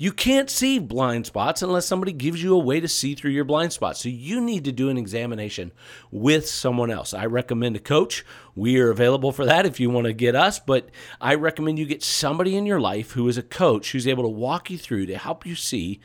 You 0.00 0.12
can't 0.12 0.48
see 0.48 0.78
blind 0.78 1.26
spots 1.26 1.60
unless 1.60 1.84
somebody 1.84 2.12
gives 2.12 2.42
you 2.42 2.54
a 2.54 2.58
way 2.58 2.80
to 2.80 2.88
see 2.88 3.14
through 3.14 3.32
your 3.32 3.44
blind 3.44 3.74
spots. 3.74 4.00
So 4.00 4.08
you 4.08 4.40
need 4.40 4.64
to 4.64 4.72
do 4.72 4.88
an 4.88 4.96
examination 4.96 5.72
with 6.10 6.48
someone 6.48 6.90
else. 6.90 7.12
I 7.12 7.26
recommend 7.26 7.76
a 7.76 7.80
coach. 7.80 8.24
We 8.54 8.80
are 8.80 8.88
available 8.88 9.30
for 9.30 9.44
that 9.44 9.66
if 9.66 9.78
you 9.78 9.90
want 9.90 10.06
to 10.06 10.14
get 10.14 10.34
us, 10.34 10.58
but 10.58 10.88
I 11.20 11.34
recommend 11.34 11.78
you 11.78 11.84
get 11.84 12.02
somebody 12.02 12.56
in 12.56 12.64
your 12.64 12.80
life 12.80 13.10
who 13.10 13.28
is 13.28 13.36
a 13.36 13.42
coach 13.42 13.92
who's 13.92 14.08
able 14.08 14.22
to 14.22 14.30
walk 14.30 14.70
you 14.70 14.78
through 14.78 15.04
to 15.04 15.18
help 15.18 15.44
you 15.44 15.54
see 15.54 16.00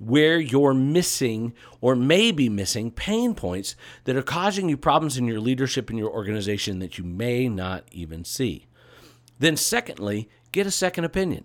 where 0.00 0.40
you're 0.40 0.74
missing 0.74 1.54
or 1.80 1.94
maybe 1.94 2.48
missing 2.48 2.90
pain 2.90 3.32
points 3.32 3.76
that 4.06 4.16
are 4.16 4.22
causing 4.22 4.68
you 4.68 4.76
problems 4.76 5.16
in 5.16 5.24
your 5.24 5.38
leadership 5.38 5.88
in 5.88 5.96
your 5.96 6.10
organization 6.10 6.80
that 6.80 6.98
you 6.98 7.04
may 7.04 7.48
not 7.48 7.84
even 7.92 8.24
see. 8.24 8.66
Then, 9.38 9.56
secondly, 9.56 10.28
get 10.50 10.66
a 10.66 10.72
second 10.72 11.04
opinion. 11.04 11.44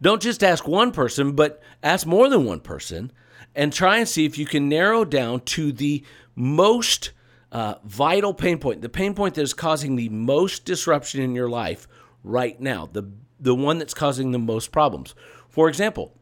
Don't 0.00 0.22
just 0.22 0.44
ask 0.44 0.66
one 0.66 0.92
person, 0.92 1.32
but 1.32 1.60
ask 1.82 2.06
more 2.06 2.28
than 2.28 2.44
one 2.44 2.60
person 2.60 3.12
and 3.54 3.72
try 3.72 3.98
and 3.98 4.08
see 4.08 4.24
if 4.24 4.38
you 4.38 4.46
can 4.46 4.68
narrow 4.68 5.04
down 5.04 5.40
to 5.40 5.72
the 5.72 6.04
most 6.34 7.10
uh, 7.50 7.74
vital 7.84 8.32
pain 8.34 8.58
point, 8.58 8.82
the 8.82 8.88
pain 8.88 9.14
point 9.14 9.34
that 9.34 9.42
is 9.42 9.54
causing 9.54 9.96
the 9.96 10.08
most 10.10 10.64
disruption 10.64 11.20
in 11.20 11.34
your 11.34 11.48
life 11.48 11.88
right 12.22 12.60
now, 12.60 12.88
the, 12.92 13.10
the 13.40 13.54
one 13.54 13.78
that's 13.78 13.94
causing 13.94 14.30
the 14.30 14.38
most 14.38 14.70
problems. 14.70 15.14
For 15.48 15.68
example, 15.68 16.12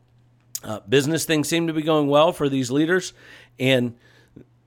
uh, 0.62 0.80
business 0.88 1.24
things 1.24 1.48
seem 1.48 1.66
to 1.66 1.72
be 1.72 1.82
going 1.82 2.08
well 2.08 2.32
for 2.32 2.48
these 2.48 2.70
leaders, 2.70 3.12
and 3.58 3.96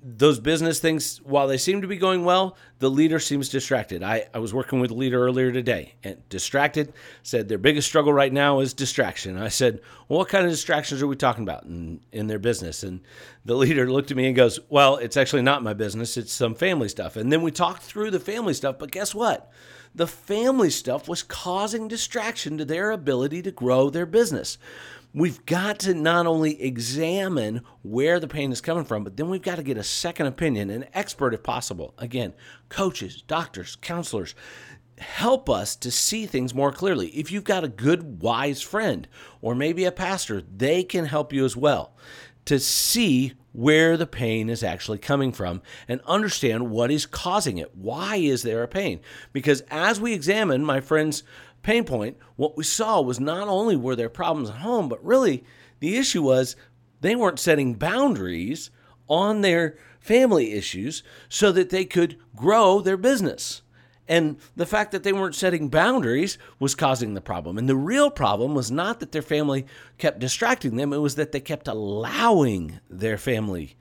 those 0.01 0.39
business 0.39 0.79
things, 0.79 1.17
while 1.23 1.47
they 1.47 1.57
seem 1.57 1.81
to 1.81 1.87
be 1.87 1.97
going 1.97 2.23
well, 2.23 2.55
the 2.79 2.89
leader 2.89 3.19
seems 3.19 3.49
distracted. 3.49 4.01
I, 4.01 4.27
I 4.33 4.39
was 4.39 4.53
working 4.53 4.79
with 4.79 4.91
a 4.91 4.95
leader 4.95 5.21
earlier 5.21 5.51
today 5.51 5.95
and 6.03 6.27
distracted, 6.29 6.93
said 7.21 7.49
their 7.49 7.57
biggest 7.57 7.87
struggle 7.87 8.13
right 8.13 8.31
now 8.31 8.61
is 8.61 8.73
distraction. 8.73 9.37
I 9.37 9.49
said, 9.49 9.81
well, 10.07 10.19
what 10.19 10.29
kind 10.29 10.45
of 10.45 10.51
distractions 10.51 11.01
are 11.01 11.07
we 11.07 11.17
talking 11.17 11.43
about 11.43 11.65
in, 11.65 11.99
in 12.13 12.27
their 12.27 12.39
business? 12.39 12.83
And 12.83 13.01
the 13.43 13.55
leader 13.55 13.91
looked 13.91 14.11
at 14.11 14.17
me 14.17 14.27
and 14.27 14.35
goes, 14.35 14.59
well, 14.69 14.95
it's 14.95 15.17
actually 15.17 15.41
not 15.41 15.63
my 15.63 15.73
business, 15.73 16.15
it's 16.15 16.31
some 16.31 16.55
family 16.55 16.87
stuff. 16.87 17.17
And 17.17 17.31
then 17.31 17.41
we 17.41 17.51
talked 17.51 17.83
through 17.83 18.11
the 18.11 18.19
family 18.21 18.53
stuff, 18.53 18.79
but 18.79 18.91
guess 18.91 19.13
what? 19.13 19.51
The 19.93 20.07
family 20.07 20.69
stuff 20.69 21.09
was 21.09 21.23
causing 21.23 21.87
distraction 21.87 22.57
to 22.57 22.65
their 22.65 22.91
ability 22.91 23.41
to 23.41 23.51
grow 23.51 23.89
their 23.89 24.05
business 24.05 24.57
we've 25.13 25.45
got 25.45 25.79
to 25.79 25.93
not 25.93 26.27
only 26.27 26.61
examine 26.61 27.61
where 27.81 28.19
the 28.19 28.27
pain 28.27 28.51
is 28.51 28.61
coming 28.61 28.85
from, 28.85 29.03
but 29.03 29.17
then 29.17 29.29
we've 29.29 29.41
got 29.41 29.55
to 29.55 29.63
get 29.63 29.77
a 29.77 29.83
second 29.83 30.27
opinion, 30.27 30.69
an 30.69 30.85
expert 30.93 31.33
if 31.33 31.43
possible. 31.43 31.93
Again, 31.97 32.33
coaches, 32.69 33.21
doctors, 33.21 33.75
counselors 33.75 34.35
help 34.99 35.49
us 35.49 35.75
to 35.77 35.89
see 35.91 36.25
things 36.25 36.53
more 36.53 36.71
clearly. 36.71 37.07
If 37.09 37.31
you've 37.31 37.43
got 37.43 37.63
a 37.63 37.69
good, 37.69 38.21
wise 38.21 38.61
friend 38.61 39.07
or 39.41 39.55
maybe 39.55 39.85
a 39.85 39.91
pastor, 39.91 40.41
they 40.41 40.83
can 40.83 41.05
help 41.05 41.31
you 41.31 41.45
as 41.45 41.55
well 41.55 41.93
to 42.45 42.59
see 42.59 43.33
where 43.51 43.97
the 43.97 44.07
pain 44.07 44.49
is 44.49 44.63
actually 44.63 44.97
coming 44.97 45.31
from 45.31 45.61
and 45.87 46.01
understand 46.05 46.69
what 46.69 46.91
is 46.91 47.05
causing 47.05 47.57
it. 47.57 47.75
Why 47.75 48.17
is 48.17 48.43
there 48.43 48.63
a 48.63 48.67
pain? 48.67 48.99
Because 49.33 49.61
as 49.71 49.99
we 49.99 50.13
examine, 50.13 50.63
my 50.63 50.81
friends, 50.81 51.23
pain 51.61 51.83
point, 51.83 52.17
what 52.35 52.57
we 52.57 52.63
saw 52.63 53.01
was 53.01 53.19
not 53.19 53.47
only 53.47 53.75
were 53.75 53.95
there 53.95 54.09
problems 54.09 54.49
at 54.49 54.57
home, 54.57 54.89
but 54.89 55.03
really 55.03 55.43
the 55.79 55.97
issue 55.97 56.23
was 56.23 56.55
they 57.01 57.15
weren't 57.15 57.39
setting 57.39 57.75
boundaries 57.75 58.69
on 59.07 59.41
their 59.41 59.77
family 59.99 60.53
issues 60.53 61.03
so 61.27 61.51
that 61.51 61.69
they 61.69 61.85
could 61.85 62.17
grow 62.35 62.79
their 62.79 62.97
business. 62.97 63.61
And 64.07 64.37
the 64.55 64.65
fact 64.65 64.91
that 64.91 65.03
they 65.03 65.13
weren't 65.13 65.35
setting 65.35 65.69
boundaries 65.69 66.39
was 66.59 66.73
causing 66.73 67.13
the 67.13 67.21
problem. 67.21 67.57
And 67.59 67.69
the 67.69 67.75
real 67.75 68.09
problem 68.09 68.55
was 68.55 68.71
not 68.71 68.99
that 68.99 69.11
their 69.11 69.21
family 69.21 69.67
kept 69.99 70.19
distracting 70.19 70.77
them, 70.77 70.93
it 70.93 70.97
was 70.97 71.15
that 71.15 71.31
they 71.31 71.39
kept 71.39 71.67
allowing 71.67 72.79
their 72.89 73.19
family 73.19 73.77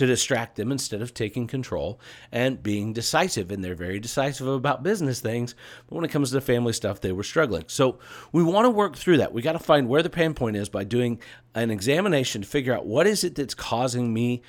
to 0.00 0.06
distract 0.06 0.56
them 0.56 0.72
instead 0.72 1.02
of 1.02 1.12
taking 1.12 1.46
control 1.46 2.00
and 2.32 2.62
being 2.62 2.94
decisive. 2.94 3.50
And 3.50 3.62
they're 3.62 3.74
very 3.74 4.00
decisive 4.00 4.46
about 4.46 4.82
business 4.82 5.20
things, 5.20 5.54
but 5.86 5.96
when 5.96 6.06
it 6.06 6.10
comes 6.10 6.30
to 6.30 6.40
family 6.40 6.72
stuff, 6.72 7.02
they 7.02 7.12
were 7.12 7.22
struggling. 7.22 7.64
So 7.66 7.98
we 8.32 8.42
want 8.42 8.64
to 8.64 8.70
work 8.70 8.96
through 8.96 9.18
that. 9.18 9.34
We 9.34 9.42
got 9.42 9.52
to 9.52 9.58
find 9.58 9.90
where 9.90 10.02
the 10.02 10.08
pain 10.08 10.32
point 10.32 10.56
is 10.56 10.70
by 10.70 10.84
doing 10.84 11.20
an 11.54 11.70
examination 11.70 12.40
to 12.40 12.48
figure 12.48 12.74
out 12.74 12.86
what 12.86 13.06
is 13.06 13.24
it 13.24 13.34
that's 13.34 13.52
causing 13.52 14.14
me 14.14 14.40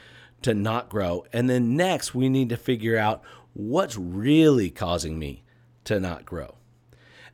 to 0.43 0.53
not 0.53 0.87
grow. 0.87 1.25
And 1.33 1.49
then 1.49 1.75
next, 1.75 2.15
we 2.15 2.29
need 2.29 2.47
to 2.47 2.57
figure 2.57 2.97
out 2.97 3.21
what's 3.51 3.97
really 3.97 4.69
causing 4.69 5.19
me 5.19 5.43
to 5.83 5.99
not 5.99 6.23
grow. 6.23 6.55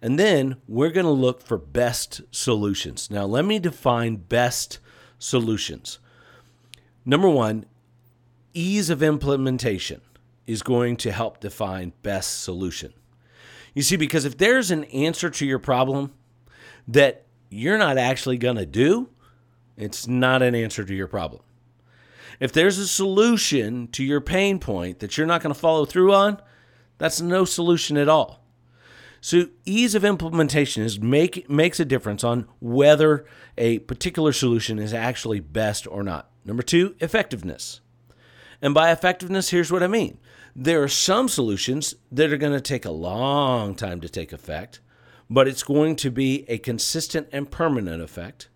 And 0.02 0.18
then 0.18 0.56
we're 0.68 0.90
going 0.90 1.06
to 1.06 1.12
look 1.12 1.44
for 1.44 1.60
best 1.60 2.22
solutions. 2.32 3.12
Now, 3.12 3.26
let 3.26 3.46
me 3.46 3.60
define 3.60 4.16
best 4.16 4.80
solutions. 5.20 6.00
Number 7.06 7.30
one, 7.30 7.68
ease 8.54 8.90
of 8.90 9.04
implementation 9.04 10.02
is 10.46 10.64
going 10.64 10.98
to 10.98 11.12
help 11.12 11.40
define 11.40 11.94
best 12.02 12.44
solution. 12.44 12.94
You 13.74 13.84
see, 13.84 13.96
because 13.96 14.26
if 14.26 14.38
there's 14.38 14.72
an 14.72 14.86
answer 14.86 15.30
to 15.30 15.46
your 15.46 15.60
problem 15.60 16.14
that 16.88 17.26
you're 17.50 17.78
not 17.78 17.98
actually 17.98 18.38
going 18.38 18.56
to 18.56 18.66
do, 18.66 19.10
it's 19.76 20.08
not 20.08 20.42
an 20.42 20.56
answer 20.56 20.84
to 20.84 20.94
your 20.96 21.08
problem. 21.08 21.42
If 22.40 22.52
there's 22.52 22.78
a 22.78 22.88
solution 22.88 23.88
to 23.90 24.04
your 24.04 24.22
pain 24.22 24.60
point 24.60 25.00
that 25.00 25.18
you're 25.18 25.28
not 25.28 25.42
going 25.42 25.54
to 25.54 25.60
follow 25.60 25.86
through 25.86 26.14
on, 26.14 26.42
that's 26.98 27.22
no 27.22 27.46
solution 27.46 27.98
at 27.98 28.10
all. 28.10 28.44
So 29.22 29.48
ease 29.66 29.96
of 29.96 30.06
implementation 30.06 30.84
is 30.84 31.00
make 31.00 31.50
makes 31.50 31.80
a 31.80 31.86
difference 31.86 32.24
on 32.24 32.48
whether 32.60 33.26
a 33.58 33.80
particular 33.80 34.32
solution 34.32 34.80
is 34.80 34.94
actually 34.94 35.40
best 35.40 35.88
or 35.88 36.04
not. 36.04 36.30
Number 36.46 36.64
2, 36.64 36.96
effectiveness. 37.00 37.82
And 38.62 38.74
by 38.74 38.92
effectiveness, 38.92 39.50
here's 39.50 39.72
what 39.72 39.84
I 39.84 39.88
mean 39.88 40.18
there 40.56 40.82
are 40.82 40.88
some 40.88 41.30
solutions 41.30 41.96
that 42.12 42.34
are 42.34 42.38
going 42.38 42.54
to 42.54 42.62
take 42.62 42.86
a 42.86 42.92
long 42.92 43.76
time 43.76 44.02
to 44.02 44.10
take 44.10 44.34
effect, 44.34 44.80
but 45.30 45.48
it's 45.48 45.64
going 45.64 45.96
to 45.98 46.10
be 46.10 46.46
a 46.50 46.58
consistent 46.58 47.28
and 47.32 47.52
permanent 47.52 48.02
effect. 48.02 48.50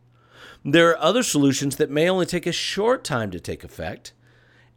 There 0.65 0.89
are 0.89 0.97
other 0.99 1.23
solutions 1.23 1.75
that 1.75 1.89
may 1.89 2.09
only 2.09 2.25
take 2.25 2.47
a 2.47 2.51
short 2.51 3.03
time 3.03 3.29
to 3.31 3.39
take 3.39 3.63
effect, 3.63 4.13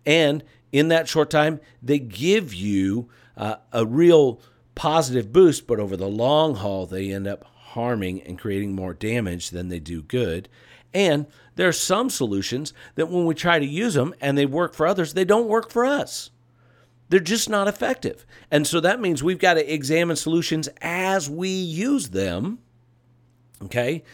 and 0.05 0.45
in 0.73 0.89
that 0.89 1.09
short 1.09 1.31
time, 1.31 1.61
they 1.83 1.99
give 1.99 2.53
you 2.53 3.09
uh, 3.37 3.57
a 3.73 3.87
real 3.87 4.41
positive 4.75 5.33
boost, 5.33 5.67
but 5.67 5.79
over 5.81 5.97
the 5.97 6.09
long 6.09 6.57
haul, 6.57 6.85
they 6.85 7.13
end 7.13 7.27
up 7.27 7.45
harming 7.45 8.23
and 8.23 8.39
creating 8.39 8.75
more 8.75 8.93
damage 8.93 9.51
than 9.51 9.69
they 9.69 9.79
do 9.79 10.03
good. 10.03 10.49
And 10.95 11.27
there 11.57 11.69
are 11.69 11.73
some 11.73 12.09
solutions 12.09 12.73
that 12.95 13.09
when 13.09 13.27
we 13.27 13.35
try 13.35 13.59
to 13.59 13.67
use 13.67 13.95
them 13.95 14.15
and 14.21 14.39
they 14.39 14.47
work 14.47 14.75
for 14.75 14.87
others, 14.87 15.13
they 15.13 15.25
don't 15.25 15.49
work 15.49 15.71
for 15.71 15.85
us. 15.85 16.31
They're 17.09 17.21
just 17.21 17.51
not 17.51 17.69
effective. 17.69 18.25
And 18.51 18.67
so 18.67 18.81
that 18.81 19.01
means 19.01 19.23
we've 19.23 19.39
got 19.39 19.55
to 19.55 19.73
examine 19.73 20.17
solutions 20.17 20.69
as 20.81 21.29
we 21.29 21.49
use 21.49 22.09
them. 22.11 22.61
Okay? 23.63 24.05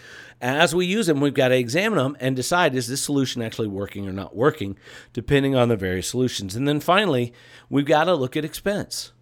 As 0.41 0.75
we 0.75 0.87
use 0.87 1.07
them, 1.07 1.21
we've 1.21 1.35
got 1.35 1.49
to 1.49 1.57
examine 1.57 1.99
them 1.99 2.17
and 2.19 2.35
decide 2.35 2.75
is 2.75 2.89
this 2.89 3.03
solution 3.03 3.43
actually 3.43 3.69
working 3.69 4.09
or 4.09 4.13
not 4.13 4.35
working, 4.35 4.77
depending 5.13 5.55
on 5.55 5.69
the 5.69 5.77
various 5.77 6.09
solutions. 6.09 6.57
And 6.57 6.67
then 6.67 6.81
finally, 6.81 7.33
we've 7.69 7.85
got 7.85 8.05
to 8.05 8.15
look 8.15 8.37
at 8.37 8.45
expense. 8.45 9.13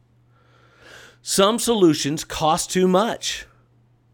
Some 1.20 1.58
solutions 1.58 2.24
cost 2.24 2.70
too 2.70 2.86
much, 2.86 3.46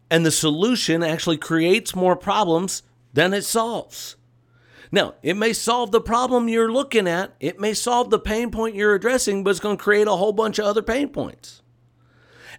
and 0.09 0.25
the 0.25 0.31
solution 0.31 1.03
actually 1.03 1.37
creates 1.37 1.95
more 1.95 2.15
problems 2.15 2.81
than 3.15 3.33
it 3.33 3.45
solves. 3.45 4.17
Now, 4.91 5.15
it 5.23 5.35
may 5.35 5.51
solve 5.51 5.91
the 5.91 6.01
problem 6.01 6.47
you're 6.47 6.71
looking 6.71 7.07
at, 7.07 7.33
it 7.39 7.59
may 7.59 7.73
solve 7.73 8.11
the 8.11 8.19
pain 8.19 8.51
point 8.51 8.75
you're 8.75 8.93
addressing, 8.93 9.43
but 9.43 9.49
it's 9.49 9.59
going 9.59 9.77
to 9.77 9.83
create 9.83 10.07
a 10.07 10.15
whole 10.15 10.33
bunch 10.33 10.59
of 10.59 10.65
other 10.65 10.83
pain 10.83 11.09
points. 11.09 11.63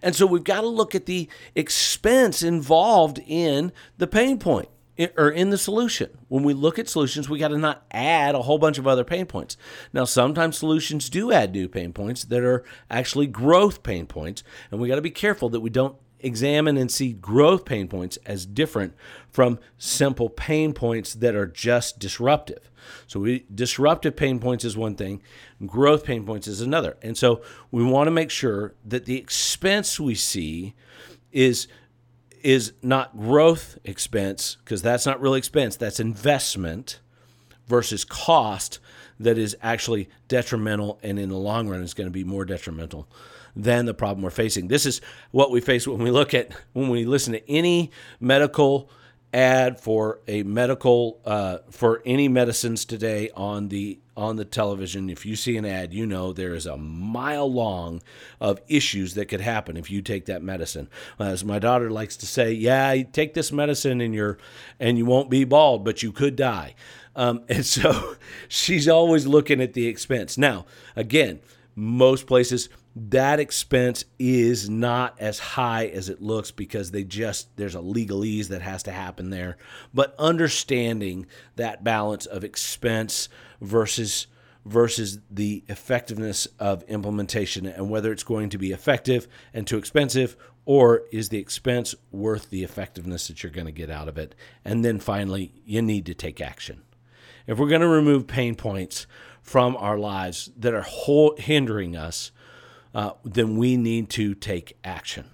And 0.02 0.14
so 0.14 0.26
we've 0.26 0.44
got 0.44 0.62
to 0.62 0.66
look 0.66 0.94
at 0.94 1.06
the 1.06 1.28
expense 1.54 2.42
involved 2.42 3.20
in 3.26 3.72
the 3.96 4.06
pain 4.06 4.38
point 4.38 4.68
or 5.16 5.30
in 5.30 5.50
the 5.50 5.58
solution. 5.58 6.10
When 6.28 6.42
we 6.42 6.52
look 6.52 6.78
at 6.78 6.88
solutions, 6.88 7.28
we 7.28 7.38
got 7.38 7.48
to 7.48 7.58
not 7.58 7.84
add 7.90 8.34
a 8.34 8.42
whole 8.42 8.58
bunch 8.58 8.78
of 8.78 8.86
other 8.86 9.04
pain 9.04 9.26
points. 9.26 9.56
Now, 9.92 10.04
sometimes 10.04 10.58
solutions 10.58 11.08
do 11.08 11.32
add 11.32 11.52
new 11.52 11.68
pain 11.68 11.92
points 11.92 12.24
that 12.24 12.42
are 12.42 12.64
actually 12.90 13.26
growth 13.26 13.82
pain 13.82 14.06
points, 14.06 14.42
and 14.70 14.80
we 14.80 14.88
got 14.88 14.96
to 14.96 15.02
be 15.02 15.10
careful 15.10 15.48
that 15.50 15.60
we 15.60 15.70
don't 15.70 15.96
examine 16.26 16.76
and 16.76 16.90
see 16.90 17.12
growth 17.12 17.64
pain 17.64 17.88
points 17.88 18.18
as 18.26 18.44
different 18.44 18.94
from 19.30 19.58
simple 19.78 20.28
pain 20.28 20.72
points 20.72 21.14
that 21.14 21.34
are 21.34 21.46
just 21.46 21.98
disruptive. 21.98 22.70
So 23.06 23.20
we 23.20 23.46
disruptive 23.52 24.16
pain 24.16 24.38
points 24.38 24.64
is 24.64 24.76
one 24.76 24.96
thing, 24.96 25.22
growth 25.64 26.04
pain 26.04 26.26
points 26.26 26.48
is 26.48 26.60
another. 26.60 26.96
And 27.00 27.16
so 27.16 27.42
we 27.70 27.84
want 27.84 28.08
to 28.08 28.10
make 28.10 28.30
sure 28.30 28.74
that 28.84 29.04
the 29.04 29.16
expense 29.16 30.00
we 30.00 30.14
see 30.14 30.74
is 31.32 31.68
is 32.42 32.72
not 32.82 33.16
growth 33.16 33.78
expense 33.84 34.56
because 34.64 34.82
that's 34.82 35.06
not 35.06 35.20
really 35.20 35.38
expense, 35.38 35.76
that's 35.76 35.98
investment 35.98 37.00
versus 37.66 38.04
cost 38.04 38.78
that 39.18 39.38
is 39.38 39.56
actually 39.62 40.08
detrimental 40.28 40.98
and 41.02 41.18
in 41.18 41.30
the 41.30 41.36
long 41.36 41.68
run 41.68 41.82
is 41.82 41.94
going 41.94 42.06
to 42.06 42.12
be 42.12 42.22
more 42.22 42.44
detrimental 42.44 43.08
than 43.56 43.86
the 43.86 43.94
problem 43.94 44.22
we're 44.22 44.30
facing. 44.30 44.68
This 44.68 44.84
is 44.84 45.00
what 45.30 45.50
we 45.50 45.60
face 45.60 45.88
when 45.88 46.02
we 46.02 46.10
look 46.10 46.34
at 46.34 46.52
when 46.74 46.90
we 46.90 47.06
listen 47.06 47.32
to 47.32 47.50
any 47.50 47.90
medical 48.20 48.90
ad 49.32 49.80
for 49.80 50.20
a 50.28 50.42
medical 50.44 51.20
uh, 51.24 51.58
for 51.70 52.02
any 52.06 52.28
medicines 52.28 52.84
today 52.84 53.30
on 53.34 53.68
the 53.68 53.98
on 54.16 54.36
the 54.36 54.44
television. 54.44 55.10
If 55.10 55.26
you 55.26 55.36
see 55.36 55.56
an 55.56 55.64
ad 55.64 55.92
you 55.92 56.06
know 56.06 56.32
there 56.32 56.54
is 56.54 56.66
a 56.66 56.76
mile 56.76 57.50
long 57.50 58.02
of 58.40 58.60
issues 58.68 59.14
that 59.14 59.26
could 59.26 59.40
happen 59.40 59.76
if 59.76 59.90
you 59.90 60.00
take 60.02 60.26
that 60.26 60.42
medicine. 60.42 60.88
As 61.18 61.44
my 61.44 61.58
daughter 61.58 61.90
likes 61.90 62.16
to 62.18 62.26
say 62.26 62.52
yeah 62.52 62.94
take 63.12 63.34
this 63.34 63.50
medicine 63.50 64.00
and 64.00 64.14
you're 64.14 64.38
and 64.78 64.98
you 64.98 65.06
won't 65.06 65.30
be 65.30 65.44
bald 65.44 65.84
but 65.84 66.02
you 66.02 66.12
could 66.12 66.36
die. 66.36 66.74
Um, 67.14 67.42
and 67.48 67.64
so 67.64 68.16
she's 68.48 68.86
always 68.86 69.26
looking 69.26 69.60
at 69.60 69.72
the 69.72 69.86
expense. 69.86 70.36
Now 70.36 70.66
again 70.94 71.40
most 71.74 72.26
places 72.26 72.70
that 72.98 73.38
expense 73.38 74.06
is 74.18 74.70
not 74.70 75.14
as 75.20 75.38
high 75.38 75.86
as 75.86 76.08
it 76.08 76.22
looks 76.22 76.50
because 76.50 76.90
they 76.90 77.04
just 77.04 77.54
there's 77.56 77.74
a 77.74 77.80
legalese 77.80 78.48
that 78.48 78.62
has 78.62 78.82
to 78.84 78.90
happen 78.90 79.28
there. 79.28 79.58
But 79.92 80.14
understanding 80.18 81.26
that 81.56 81.84
balance 81.84 82.24
of 82.24 82.42
expense 82.42 83.28
versus 83.60 84.26
versus 84.64 85.20
the 85.30 85.62
effectiveness 85.68 86.48
of 86.58 86.82
implementation 86.84 87.66
and 87.66 87.90
whether 87.90 88.10
it's 88.10 88.24
going 88.24 88.48
to 88.48 88.58
be 88.58 88.72
effective 88.72 89.28
and 89.52 89.66
too 89.66 89.76
expensive 89.76 90.34
or 90.64 91.02
is 91.12 91.28
the 91.28 91.38
expense 91.38 91.94
worth 92.10 92.50
the 92.50 92.64
effectiveness 92.64 93.28
that 93.28 93.42
you're 93.42 93.52
going 93.52 93.66
to 93.66 93.72
get 93.72 93.90
out 93.90 94.08
of 94.08 94.16
it? 94.16 94.34
And 94.64 94.84
then 94.84 94.98
finally 95.00 95.52
you 95.66 95.82
need 95.82 96.06
to 96.06 96.14
take 96.14 96.40
action. 96.40 96.82
If 97.46 97.58
we're 97.58 97.68
going 97.68 97.82
to 97.82 97.86
remove 97.86 98.26
pain 98.26 98.56
points 98.56 99.06
from 99.42 99.76
our 99.76 99.98
lives 99.98 100.50
that 100.56 100.74
are 100.74 100.86
hindering 101.38 101.94
us, 101.94 102.32
uh, 102.96 103.12
then 103.24 103.58
we 103.58 103.76
need 103.76 104.08
to 104.08 104.34
take 104.34 104.78
action. 104.82 105.26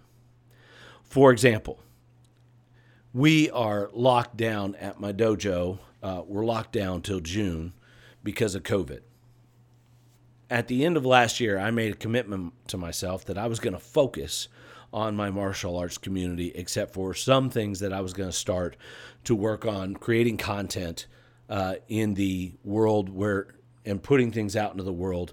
For 1.05 1.31
example, 1.31 1.79
we 3.15 3.49
are 3.51 3.89
locked 3.93 4.37
down 4.37 4.75
at 4.75 4.99
my 4.99 5.13
dojo. 5.13 5.79
Uh, 6.03 6.23
we're 6.27 6.45
locked 6.45 6.73
down 6.73 7.03
till 7.03 7.21
June 7.21 7.73
because 8.25 8.57
of 8.57 8.65
COVID. 8.65 9.03
At 10.51 10.67
the 10.67 10.85
end 10.85 10.97
of 10.97 11.07
last 11.07 11.39
year, 11.39 11.57
I 11.57 11.71
made 11.71 11.93
a 11.93 11.97
commitment 11.97 12.53
to 12.67 12.77
myself 12.77 13.25
that 13.27 13.39
I 13.39 13.47
was 13.47 13.61
going 13.61 13.75
to 13.75 13.79
focus 13.79 14.49
on 14.93 15.15
my 15.15 15.31
martial 15.31 15.77
arts 15.77 15.99
community, 15.99 16.51
except 16.57 16.93
for 16.93 17.15
some 17.15 17.49
things 17.49 17.79
that 17.79 17.93
I 17.93 18.01
was 18.01 18.13
going 18.13 18.29
to 18.29 18.37
start 18.37 18.77
to 19.23 19.37
work 19.37 19.65
on 19.65 19.95
creating 19.95 20.37
content 20.37 21.07
uh, 21.49 21.77
in 21.89 22.15
the 22.15 22.55
world 22.65 23.09
where 23.09 23.55
and 23.85 24.03
putting 24.03 24.33
things 24.33 24.57
out 24.57 24.73
into 24.73 24.83
the 24.83 24.93
world 24.93 25.33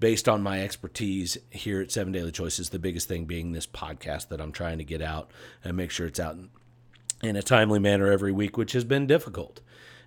based 0.00 0.28
on 0.28 0.42
my 0.42 0.62
expertise 0.62 1.36
here 1.50 1.80
at 1.80 1.90
Seven 1.90 2.12
Daily 2.12 2.32
Choices. 2.32 2.70
The 2.70 2.78
biggest 2.78 3.08
thing 3.08 3.24
being 3.24 3.52
this 3.52 3.66
podcast 3.66 4.28
that 4.28 4.40
I'm 4.40 4.52
trying 4.52 4.78
to 4.78 4.84
get 4.84 5.02
out 5.02 5.30
and 5.64 5.76
make 5.76 5.90
sure 5.90 6.06
it's 6.06 6.20
out 6.20 6.36
in, 7.22 7.36
a 7.36 7.42
timely 7.42 7.78
manner 7.78 8.10
every 8.10 8.32
week, 8.32 8.56
which 8.56 8.72
has 8.72 8.84
been 8.84 9.06
difficult. 9.06 9.60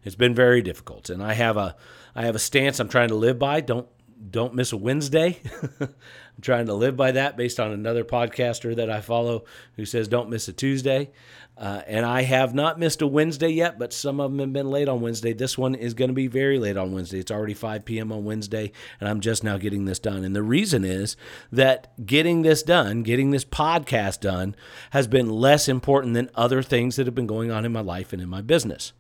It's 0.04 0.16
been 0.16 0.34
very 0.34 0.62
difficult, 0.62 1.10
and 1.10 1.22
I 1.22 1.34
have 1.34 1.58
a 1.58 1.76
I 2.16 2.26
have 2.26 2.36
a 2.36 2.40
stance 2.40 2.80
I'm 2.80 2.90
trying 2.90 3.10
to 3.10 3.16
live 3.16 3.38
by. 3.38 3.62
Don't 3.62 3.88
don't 4.30 4.54
miss 4.54 4.72
a 4.72 4.78
Wednesday. 4.78 5.40
I'm 5.80 6.42
trying 6.42 6.68
to 6.68 6.74
live 6.74 6.96
by 6.96 7.12
that 7.14 7.38
based 7.38 7.60
on 7.60 7.72
another 7.72 8.04
podcaster 8.04 8.76
that 8.76 8.90
I 8.90 9.02
follow 9.02 9.46
who 9.76 9.86
says 9.86 10.08
don't 10.08 10.30
miss 10.30 10.48
a 10.48 10.54
Tuesday. 10.54 11.12
Uh, 11.58 11.82
and 11.86 12.06
I 12.06 12.24
have 12.24 12.56
not 12.56 12.80
missed 12.80 13.02
a 13.02 13.08
Wednesday 13.08 13.50
yet, 13.50 13.78
but 13.78 13.94
some 13.94 14.20
of 14.20 14.32
them 14.32 14.40
have 14.40 14.54
been 14.54 14.72
late 14.72 14.88
on 14.88 15.02
Wednesday. 15.02 15.34
This 15.34 15.58
one 15.58 15.76
is 15.76 15.94
going 15.94 16.10
to 16.10 16.14
be 16.14 16.28
very 16.28 16.58
late 16.58 16.78
on 16.78 16.92
Wednesday. 16.92 17.20
It's 17.20 17.30
already 17.30 17.54
5 17.54 17.86
p.m. 17.86 18.12
on 18.12 18.26
Wednesday, 18.26 18.72
and 19.00 19.08
I'm 19.08 19.20
just 19.20 19.44
now 19.44 19.58
getting 19.58 19.86
this 19.86 20.00
done. 20.00 20.24
And 20.24 20.36
the 20.36 20.42
reason 20.42 20.84
is 20.84 21.16
that 21.52 21.94
getting 22.04 22.42
this 22.42 22.64
done, 22.64 23.04
getting 23.04 23.30
this 23.30 23.46
podcast 23.46 24.22
done, 24.22 24.56
has 24.92 25.08
been 25.08 25.30
less 25.30 25.68
important 25.68 26.16
than 26.16 26.32
other 26.34 26.64
things 26.64 26.96
that 26.96 27.06
have 27.06 27.16
been 27.16 27.28
going 27.28 27.52
on 27.52 27.64
in 27.64 27.72
my 27.72 27.82
life 27.82 28.12
and 28.12 28.22
in 28.22 28.30
my 28.30 28.42
business. 28.42 28.94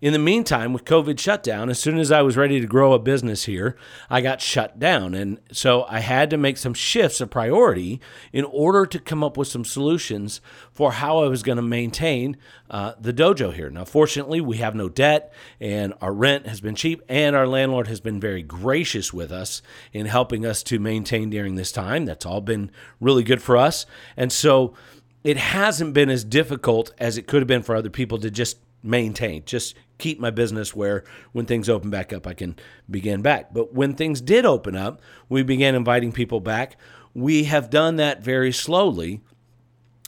In 0.00 0.12
the 0.12 0.18
meantime, 0.18 0.72
with 0.72 0.84
COVID 0.84 1.18
shutdown, 1.18 1.70
as 1.70 1.78
soon 1.78 1.98
as 1.98 2.10
I 2.10 2.22
was 2.22 2.36
ready 2.36 2.60
to 2.60 2.66
grow 2.66 2.92
a 2.92 2.98
business 2.98 3.44
here, 3.44 3.76
I 4.10 4.20
got 4.20 4.40
shut 4.40 4.78
down. 4.78 5.14
And 5.14 5.40
so 5.52 5.86
I 5.88 6.00
had 6.00 6.30
to 6.30 6.36
make 6.36 6.56
some 6.56 6.74
shifts 6.74 7.20
of 7.20 7.30
priority 7.30 8.00
in 8.32 8.44
order 8.44 8.86
to 8.86 8.98
come 8.98 9.22
up 9.22 9.36
with 9.36 9.48
some 9.48 9.64
solutions 9.64 10.40
for 10.72 10.92
how 10.92 11.18
I 11.18 11.28
was 11.28 11.42
going 11.42 11.56
to 11.56 11.62
maintain 11.62 12.36
uh, 12.68 12.94
the 13.00 13.12
dojo 13.12 13.52
here. 13.52 13.70
Now, 13.70 13.84
fortunately, 13.84 14.40
we 14.40 14.56
have 14.58 14.74
no 14.74 14.88
debt 14.88 15.32
and 15.60 15.94
our 16.00 16.12
rent 16.12 16.46
has 16.46 16.60
been 16.60 16.74
cheap, 16.74 17.02
and 17.08 17.36
our 17.36 17.46
landlord 17.46 17.86
has 17.86 18.00
been 18.00 18.20
very 18.20 18.42
gracious 18.42 19.12
with 19.12 19.30
us 19.30 19.62
in 19.92 20.06
helping 20.06 20.44
us 20.44 20.62
to 20.64 20.78
maintain 20.78 21.30
during 21.30 21.54
this 21.54 21.72
time. 21.72 22.04
That's 22.04 22.26
all 22.26 22.40
been 22.40 22.70
really 23.00 23.22
good 23.22 23.42
for 23.42 23.56
us. 23.56 23.86
And 24.16 24.32
so, 24.32 24.74
it 25.22 25.38
hasn't 25.38 25.94
been 25.94 26.10
as 26.10 26.22
difficult 26.22 26.92
as 26.98 27.16
it 27.16 27.26
could 27.26 27.40
have 27.40 27.48
been 27.48 27.62
for 27.62 27.74
other 27.74 27.88
people 27.88 28.18
to 28.18 28.30
just 28.30 28.58
maintain, 28.84 29.44
just 29.44 29.74
keep 29.98 30.20
my 30.20 30.30
business 30.30 30.74
where 30.74 31.04
when 31.32 31.46
things 31.46 31.68
open 31.68 31.90
back 31.90 32.12
up, 32.12 32.26
I 32.26 32.34
can 32.34 32.56
begin 32.90 33.22
back. 33.22 33.52
But 33.52 33.72
when 33.74 33.94
things 33.94 34.20
did 34.20 34.44
open 34.44 34.76
up, 34.76 35.00
we 35.28 35.42
began 35.42 35.74
inviting 35.74 36.12
people 36.12 36.40
back. 36.40 36.76
We 37.14 37.44
have 37.44 37.70
done 37.70 37.96
that 37.96 38.22
very 38.22 38.52
slowly. 38.52 39.22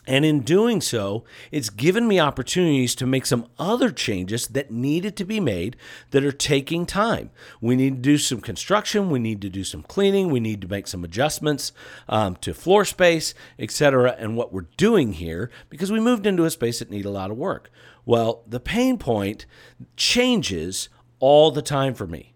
And 0.07 0.23
in 0.23 0.39
doing 0.39 0.79
so, 0.79 1.25
it's 1.51 1.69
given 1.69 2.07
me 2.07 2.17
opportunities 2.17 2.95
to 2.95 3.05
make 3.05 3.25
some 3.25 3.47
other 3.59 3.91
changes 3.91 4.47
that 4.47 4.71
needed 4.71 5.17
to 5.17 5.25
be 5.25 5.41
made 5.41 5.75
that 6.11 6.23
are 6.23 6.31
taking 6.31 6.85
time. 6.85 7.29
We 7.59 7.75
need 7.75 7.97
to 7.97 8.01
do 8.01 8.17
some 8.17 8.39
construction, 8.39 9.09
we 9.09 9.19
need 9.19 9.41
to 9.41 9.49
do 9.49 9.65
some 9.65 9.83
cleaning, 9.83 10.31
we 10.31 10.39
need 10.39 10.61
to 10.61 10.67
make 10.69 10.87
some 10.87 11.03
adjustments 11.03 11.73
um, 12.07 12.37
to 12.37 12.53
floor 12.53 12.85
space, 12.85 13.33
etc. 13.59 14.15
And 14.17 14.37
what 14.37 14.53
we're 14.53 14.67
doing 14.77 15.13
here, 15.13 15.51
because 15.69 15.91
we 15.91 15.99
moved 15.99 16.25
into 16.25 16.45
a 16.45 16.51
space 16.51 16.79
that 16.79 16.89
needed 16.89 17.07
a 17.07 17.11
lot 17.11 17.29
of 17.29 17.37
work. 17.37 17.69
Well, 18.05 18.43
the 18.47 18.61
pain 18.61 18.97
point 18.97 19.45
changes 19.97 20.87
all 21.19 21.51
the 21.51 21.61
time 21.61 21.93
for 21.93 22.07
me. 22.07 22.33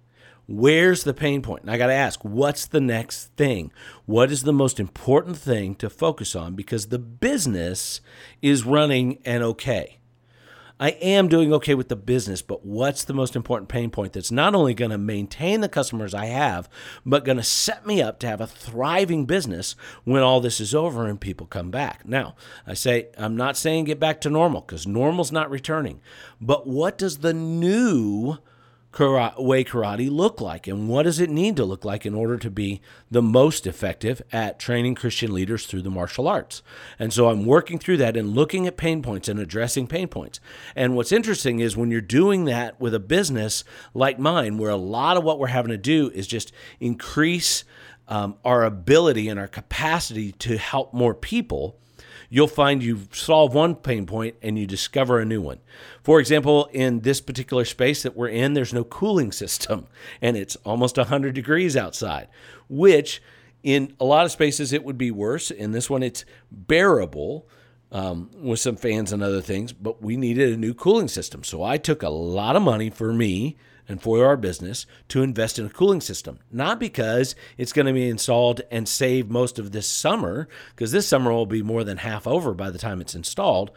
Where's 0.52 1.04
the 1.04 1.14
pain 1.14 1.42
point? 1.42 1.62
And 1.62 1.72
I 1.72 1.78
got 1.78 1.88
to 1.88 1.94
ask, 1.94 2.24
what's 2.24 2.66
the 2.66 2.82
next 2.82 3.36
thing? 3.38 3.72
What 4.06 4.32
is 4.32 4.44
the 4.44 4.52
most 4.52 4.80
important 4.80 5.38
thing 5.38 5.76
to 5.76 5.90
focus 5.90 6.36
on? 6.36 6.56
Because 6.56 6.88
the 6.88 7.00
business 7.00 8.02
is 8.42 8.66
running 8.66 9.20
and 9.24 9.44
okay. 9.44 10.00
I 10.78 10.90
am 11.00 11.28
doing 11.28 11.54
okay 11.54 11.76
with 11.76 11.90
the 11.90 11.96
business, 11.96 12.42
but 12.42 12.66
what's 12.66 13.04
the 13.04 13.14
most 13.14 13.36
important 13.36 13.70
pain 13.70 13.92
point 13.92 14.14
that's 14.14 14.32
not 14.32 14.56
only 14.56 14.74
going 14.74 14.90
to 14.90 14.98
maintain 14.98 15.62
the 15.62 15.70
customers 15.70 16.16
I 16.16 16.26
have, 16.26 16.68
but 17.06 17.24
going 17.24 17.38
to 17.38 17.44
set 17.44 17.86
me 17.86 18.02
up 18.02 18.20
to 18.20 18.28
have 18.28 18.42
a 18.42 18.48
thriving 18.48 19.26
business 19.26 19.76
when 20.06 20.24
all 20.24 20.42
this 20.42 20.60
is 20.60 20.74
over 20.74 21.08
and 21.08 21.22
people 21.22 21.46
come 21.46 21.70
back? 21.70 22.04
Now, 22.04 22.36
I 22.66 22.74
say, 22.74 23.10
I'm 23.16 23.38
not 23.38 23.58
saying 23.58 23.86
get 23.86 24.00
back 24.00 24.22
to 24.22 24.30
normal 24.32 24.62
because 24.62 24.88
normal's 24.88 25.32
not 25.32 25.52
returning, 25.52 26.02
but 26.42 26.66
what 26.66 26.98
does 26.98 27.20
the 27.20 27.34
new 27.34 28.40
karate, 28.92 29.42
way 29.42 29.64
karate 29.64 30.10
look 30.10 30.42
like 30.42 30.68
and 30.68 30.90
what 30.90 31.04
does 31.04 31.20
it 31.20 31.30
need 31.30 31.56
to 31.56 31.66
look 31.66 31.86
like 31.86 32.06
in 32.06 32.14
order 32.14 32.38
to 32.38 32.50
be 32.50 32.82
the 33.10 33.22
most 33.22 33.66
effective 33.66 34.22
at 34.32 34.60
training 34.60 34.96
Christian 34.96 35.34
leaders 35.34 35.66
through 35.66 35.82
the 35.82 35.90
martial 35.90 36.28
arts. 36.28 36.62
And 37.00 37.14
so 37.14 37.30
I'm 37.30 37.46
working 37.46 37.80
through 37.80 37.98
that 37.98 38.18
and 38.18 38.36
looking 38.36 38.68
at 38.68 38.78
pain 38.78 39.02
points 39.02 39.30
and 39.30 39.40
addressing 39.40 39.88
pain 39.88 40.08
points. 40.08 40.40
And 40.76 40.96
what's 40.96 41.12
interesting 41.12 41.60
is 41.60 41.78
when 41.78 41.92
you're 41.92 42.02
doing 42.02 42.46
that 42.46 42.80
with 42.80 42.94
a 42.94 43.00
business 43.00 43.64
like 43.94 44.20
mine, 44.20 44.58
where 44.58 44.72
a 44.72 44.76
lot 44.76 45.18
of 45.18 45.24
what 45.24 45.40
we're 45.40 45.48
having 45.48 45.72
to 45.72 45.78
do 45.78 46.12
is 46.14 46.28
just 46.28 46.52
increase 46.80 47.64
um, 48.08 48.36
our 48.44 48.64
ability 48.64 49.30
and 49.30 49.40
our 49.40 49.48
capacity 49.48 50.34
to 50.34 50.58
help 50.58 50.94
more 50.94 51.16
people 51.16 51.78
you'll 52.34 52.48
find 52.48 52.82
you 52.82 53.02
solve 53.12 53.54
one 53.54 53.76
pain 53.76 54.08
point 54.08 54.36
and 54.42 54.58
you 54.58 54.66
discover 54.66 55.20
a 55.20 55.26
new 55.26 55.42
one. 55.42 55.60
For 56.02 56.20
example, 56.20 56.70
in 56.72 57.02
this 57.02 57.20
particular 57.20 57.66
space 57.66 58.02
that 58.04 58.16
we're 58.16 58.30
in, 58.30 58.54
there's 58.54 58.74
no 58.74 58.86
cooling 58.86 59.32
system 59.44 59.86
and 60.22 60.36
it's 60.36 60.56
almost 60.66 60.98
100 60.98 61.36
degrees 61.36 61.76
outside, 61.78 62.30
which 62.70 63.22
in 63.62 63.94
a 64.00 64.06
lot 64.06 64.26
of 64.26 64.32
spaces 64.32 64.72
it 64.72 64.84
would 64.84 64.98
be 64.98 65.12
worse. 65.12 65.52
In 65.52 65.74
this 65.74 65.90
one, 65.90 66.02
it's 66.02 66.26
bearable. 66.50 67.48
Um, 67.94 68.30
with 68.42 68.62
some 68.62 68.78
fans 68.78 69.12
and 69.12 69.22
other 69.22 69.42
things, 69.42 69.74
but 69.74 70.02
we 70.02 70.16
needed 70.16 70.54
a 70.54 70.56
new 70.56 70.74
cooling 70.74 71.10
system. 71.10 71.44
So 71.44 71.62
I 71.62 71.76
took 71.76 72.02
a 72.02 72.08
lot 72.08 72.56
of 72.56 72.62
money 72.62 72.90
for 72.90 73.12
me 73.12 73.58
and 73.92 74.02
for 74.02 74.26
our 74.26 74.38
business 74.38 74.86
to 75.10 75.22
invest 75.22 75.60
in 75.60 75.66
a 75.66 75.70
cooling 75.70 76.02
system. 76.02 76.40
Not 76.52 76.80
because 76.80 77.36
it's 77.58 77.74
going 77.74 77.86
to 77.86 77.94
be 77.94 78.10
installed 78.10 78.62
and 78.72 78.88
save 78.88 79.30
most 79.30 79.60
of 79.60 79.72
this 79.72 79.88
summer, 79.88 80.48
because 80.70 80.92
this 80.92 81.08
summer 81.08 81.32
will 81.32 81.46
be 81.46 81.62
more 81.62 81.84
than 81.84 81.98
half 81.98 82.26
over 82.26 82.54
by 82.54 82.72
the 82.72 82.80
time 82.80 83.02
it's 83.02 83.16
installed, 83.16 83.72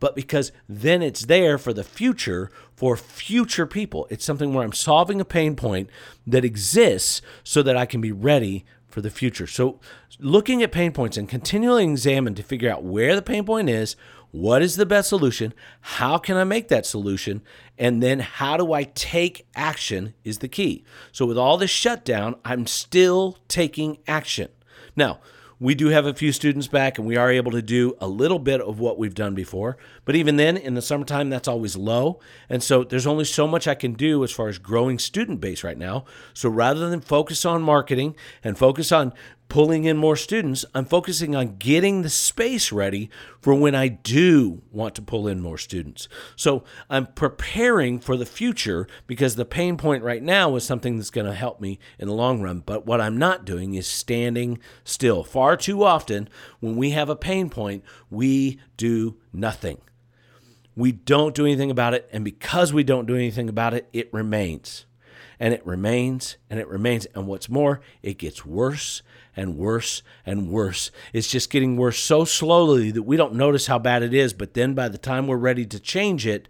but 0.00 0.16
because 0.16 0.50
then 0.68 1.00
it's 1.00 1.26
there 1.26 1.58
for 1.58 1.72
the 1.72 1.84
future 1.84 2.50
for 2.74 2.96
future 2.96 3.66
people. 3.66 4.08
It's 4.10 4.24
something 4.24 4.52
where 4.52 4.64
I'm 4.64 4.72
solving 4.72 5.20
a 5.20 5.24
pain 5.24 5.54
point 5.54 5.88
that 6.26 6.44
exists 6.44 7.22
so 7.44 7.62
that 7.62 7.76
I 7.76 7.86
can 7.86 8.00
be 8.00 8.10
ready 8.10 8.64
for 8.88 9.00
the 9.00 9.10
future. 9.10 9.46
So, 9.46 9.80
looking 10.18 10.62
at 10.62 10.72
pain 10.72 10.92
points 10.92 11.16
and 11.16 11.28
continually 11.28 11.84
examine 11.84 12.34
to 12.34 12.42
figure 12.42 12.70
out 12.70 12.82
where 12.82 13.14
the 13.14 13.22
pain 13.22 13.44
point 13.44 13.70
is, 13.70 13.96
what 14.32 14.62
is 14.62 14.76
the 14.76 14.86
best 14.86 15.08
solution? 15.08 15.52
How 15.80 16.18
can 16.18 16.36
I 16.36 16.44
make 16.44 16.68
that 16.68 16.86
solution? 16.86 17.42
And 17.82 18.00
then 18.00 18.20
how 18.20 18.56
do 18.56 18.72
I 18.72 18.84
take 18.84 19.44
action 19.56 20.14
is 20.22 20.38
the 20.38 20.46
key. 20.46 20.84
So, 21.10 21.26
with 21.26 21.36
all 21.36 21.56
this 21.58 21.72
shutdown, 21.72 22.36
I'm 22.44 22.68
still 22.68 23.38
taking 23.48 23.98
action. 24.06 24.50
Now, 24.94 25.18
we 25.58 25.74
do 25.74 25.88
have 25.88 26.06
a 26.06 26.14
few 26.14 26.30
students 26.30 26.68
back 26.68 26.96
and 26.96 27.08
we 27.08 27.16
are 27.16 27.28
able 27.28 27.50
to 27.50 27.60
do 27.60 27.96
a 28.00 28.06
little 28.06 28.38
bit 28.38 28.60
of 28.60 28.78
what 28.78 28.98
we've 28.98 29.16
done 29.16 29.34
before. 29.34 29.78
But 30.04 30.16
even 30.16 30.36
then, 30.36 30.56
in 30.56 30.74
the 30.74 30.82
summertime, 30.82 31.30
that's 31.30 31.48
always 31.48 31.76
low. 31.76 32.18
And 32.48 32.62
so 32.62 32.82
there's 32.82 33.06
only 33.06 33.24
so 33.24 33.46
much 33.46 33.68
I 33.68 33.74
can 33.74 33.92
do 33.92 34.24
as 34.24 34.32
far 34.32 34.48
as 34.48 34.58
growing 34.58 34.98
student 34.98 35.40
base 35.40 35.62
right 35.62 35.78
now. 35.78 36.04
So 36.34 36.48
rather 36.48 36.90
than 36.90 37.00
focus 37.00 37.44
on 37.44 37.62
marketing 37.62 38.16
and 38.42 38.58
focus 38.58 38.90
on 38.90 39.12
pulling 39.48 39.84
in 39.84 39.98
more 39.98 40.16
students, 40.16 40.64
I'm 40.74 40.86
focusing 40.86 41.36
on 41.36 41.56
getting 41.58 42.00
the 42.00 42.08
space 42.08 42.72
ready 42.72 43.10
for 43.38 43.54
when 43.54 43.74
I 43.74 43.88
do 43.88 44.62
want 44.72 44.94
to 44.94 45.02
pull 45.02 45.28
in 45.28 45.40
more 45.40 45.58
students. 45.58 46.08
So 46.36 46.64
I'm 46.88 47.06
preparing 47.06 48.00
for 48.00 48.16
the 48.16 48.24
future 48.24 48.88
because 49.06 49.36
the 49.36 49.44
pain 49.44 49.76
point 49.76 50.02
right 50.02 50.22
now 50.22 50.56
is 50.56 50.64
something 50.64 50.96
that's 50.96 51.10
going 51.10 51.26
to 51.26 51.34
help 51.34 51.60
me 51.60 51.78
in 51.98 52.08
the 52.08 52.14
long 52.14 52.40
run. 52.40 52.60
But 52.60 52.86
what 52.86 53.00
I'm 53.00 53.18
not 53.18 53.44
doing 53.44 53.74
is 53.74 53.86
standing 53.86 54.58
still. 54.84 55.22
Far 55.22 55.58
too 55.58 55.84
often, 55.84 56.30
when 56.60 56.76
we 56.76 56.90
have 56.90 57.10
a 57.10 57.16
pain 57.16 57.50
point, 57.50 57.84
we 58.08 58.58
do 58.78 59.18
nothing. 59.32 59.80
We 60.74 60.92
don't 60.92 61.34
do 61.34 61.44
anything 61.44 61.70
about 61.70 61.94
it. 61.94 62.08
And 62.12 62.24
because 62.24 62.72
we 62.72 62.84
don't 62.84 63.06
do 63.06 63.14
anything 63.14 63.48
about 63.48 63.74
it, 63.74 63.88
it 63.92 64.12
remains 64.12 64.86
and 65.38 65.52
it 65.52 65.66
remains 65.66 66.36
and 66.48 66.60
it 66.60 66.68
remains. 66.68 67.06
And 67.14 67.26
what's 67.26 67.48
more, 67.48 67.80
it 68.02 68.16
gets 68.18 68.46
worse 68.46 69.02
and 69.36 69.56
worse 69.56 70.02
and 70.24 70.48
worse. 70.48 70.90
It's 71.12 71.28
just 71.28 71.50
getting 71.50 71.76
worse 71.76 71.98
so 71.98 72.24
slowly 72.24 72.90
that 72.92 73.02
we 73.02 73.16
don't 73.16 73.34
notice 73.34 73.66
how 73.66 73.78
bad 73.78 74.02
it 74.02 74.14
is. 74.14 74.32
But 74.32 74.54
then 74.54 74.74
by 74.74 74.88
the 74.88 74.98
time 74.98 75.26
we're 75.26 75.36
ready 75.36 75.66
to 75.66 75.80
change 75.80 76.26
it, 76.26 76.48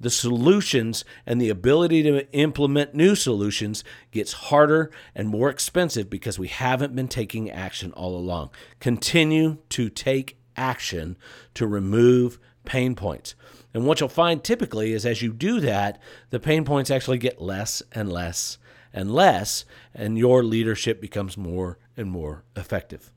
the 0.00 0.10
solutions 0.10 1.04
and 1.24 1.40
the 1.40 1.48
ability 1.48 2.02
to 2.02 2.30
implement 2.32 2.94
new 2.94 3.14
solutions 3.14 3.84
gets 4.10 4.32
harder 4.32 4.90
and 5.14 5.28
more 5.28 5.48
expensive 5.48 6.10
because 6.10 6.38
we 6.38 6.48
haven't 6.48 6.96
been 6.96 7.06
taking 7.06 7.48
action 7.48 7.92
all 7.92 8.16
along. 8.16 8.50
Continue 8.80 9.58
to 9.68 9.88
take 9.88 10.36
action 10.56 11.16
to 11.54 11.66
remove 11.66 12.38
pain 12.64 12.94
points. 12.94 13.34
And 13.74 13.86
what 13.86 14.00
you'll 14.00 14.08
find 14.08 14.42
typically 14.42 14.92
is 14.92 15.06
as 15.06 15.22
you 15.22 15.32
do 15.32 15.60
that, 15.60 16.00
the 16.30 16.40
pain 16.40 16.64
points 16.64 16.90
actually 16.90 17.18
get 17.18 17.40
less 17.40 17.82
and 17.92 18.12
less 18.12 18.58
and 18.92 19.14
less, 19.14 19.64
and 19.94 20.18
your 20.18 20.42
leadership 20.42 21.00
becomes 21.00 21.36
more 21.36 21.78
and 21.96 22.10
more 22.10 22.44
effective. 22.56 23.10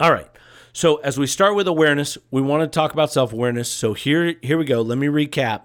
All 0.00 0.12
right. 0.12 0.30
So 0.72 0.96
as 0.96 1.18
we 1.18 1.26
start 1.26 1.54
with 1.54 1.66
awareness, 1.66 2.16
we 2.30 2.40
want 2.40 2.62
to 2.62 2.74
talk 2.74 2.92
about 2.92 3.12
self-awareness. 3.12 3.70
So 3.70 3.94
here 3.94 4.36
here 4.42 4.56
we 4.56 4.64
go. 4.64 4.80
Let 4.80 4.98
me 4.98 5.08
recap. 5.08 5.62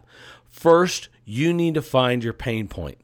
First, 0.50 1.10
you 1.26 1.54
need 1.54 1.76
to 1.76 1.82
find 1.82 2.24
your 2.24 2.34
pain 2.34 2.68
point. 2.68 2.98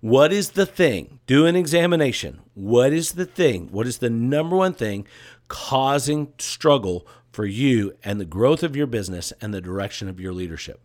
What 0.00 0.32
is 0.32 0.50
the 0.50 0.66
thing? 0.66 1.20
Do 1.26 1.46
an 1.46 1.56
examination. 1.56 2.40
What 2.54 2.92
is 2.92 3.12
the 3.12 3.26
thing? 3.26 3.68
What 3.72 3.86
is 3.86 3.98
the 3.98 4.10
number 4.10 4.56
one 4.56 4.74
thing 4.74 5.06
causing 5.48 6.32
struggle 6.38 7.06
for 7.30 7.44
you 7.44 7.94
and 8.04 8.20
the 8.20 8.24
growth 8.24 8.62
of 8.62 8.76
your 8.76 8.86
business 8.86 9.32
and 9.40 9.52
the 9.52 9.60
direction 9.60 10.08
of 10.08 10.20
your 10.20 10.32
leadership? 10.32 10.80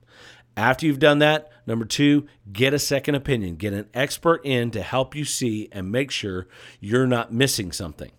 After 0.55 0.85
you've 0.85 0.99
done 0.99 1.19
that, 1.19 1.51
number 1.65 1.85
two, 1.85 2.27
get 2.51 2.73
a 2.73 2.79
second 2.79 3.15
opinion. 3.15 3.55
Get 3.55 3.73
an 3.73 3.89
expert 3.93 4.41
in 4.43 4.69
to 4.71 4.81
help 4.81 5.15
you 5.15 5.25
see 5.25 5.67
and 5.71 5.91
make 5.91 6.11
sure 6.11 6.47
you're 6.79 7.07
not 7.07 7.33
missing 7.33 7.71
something 7.71 8.11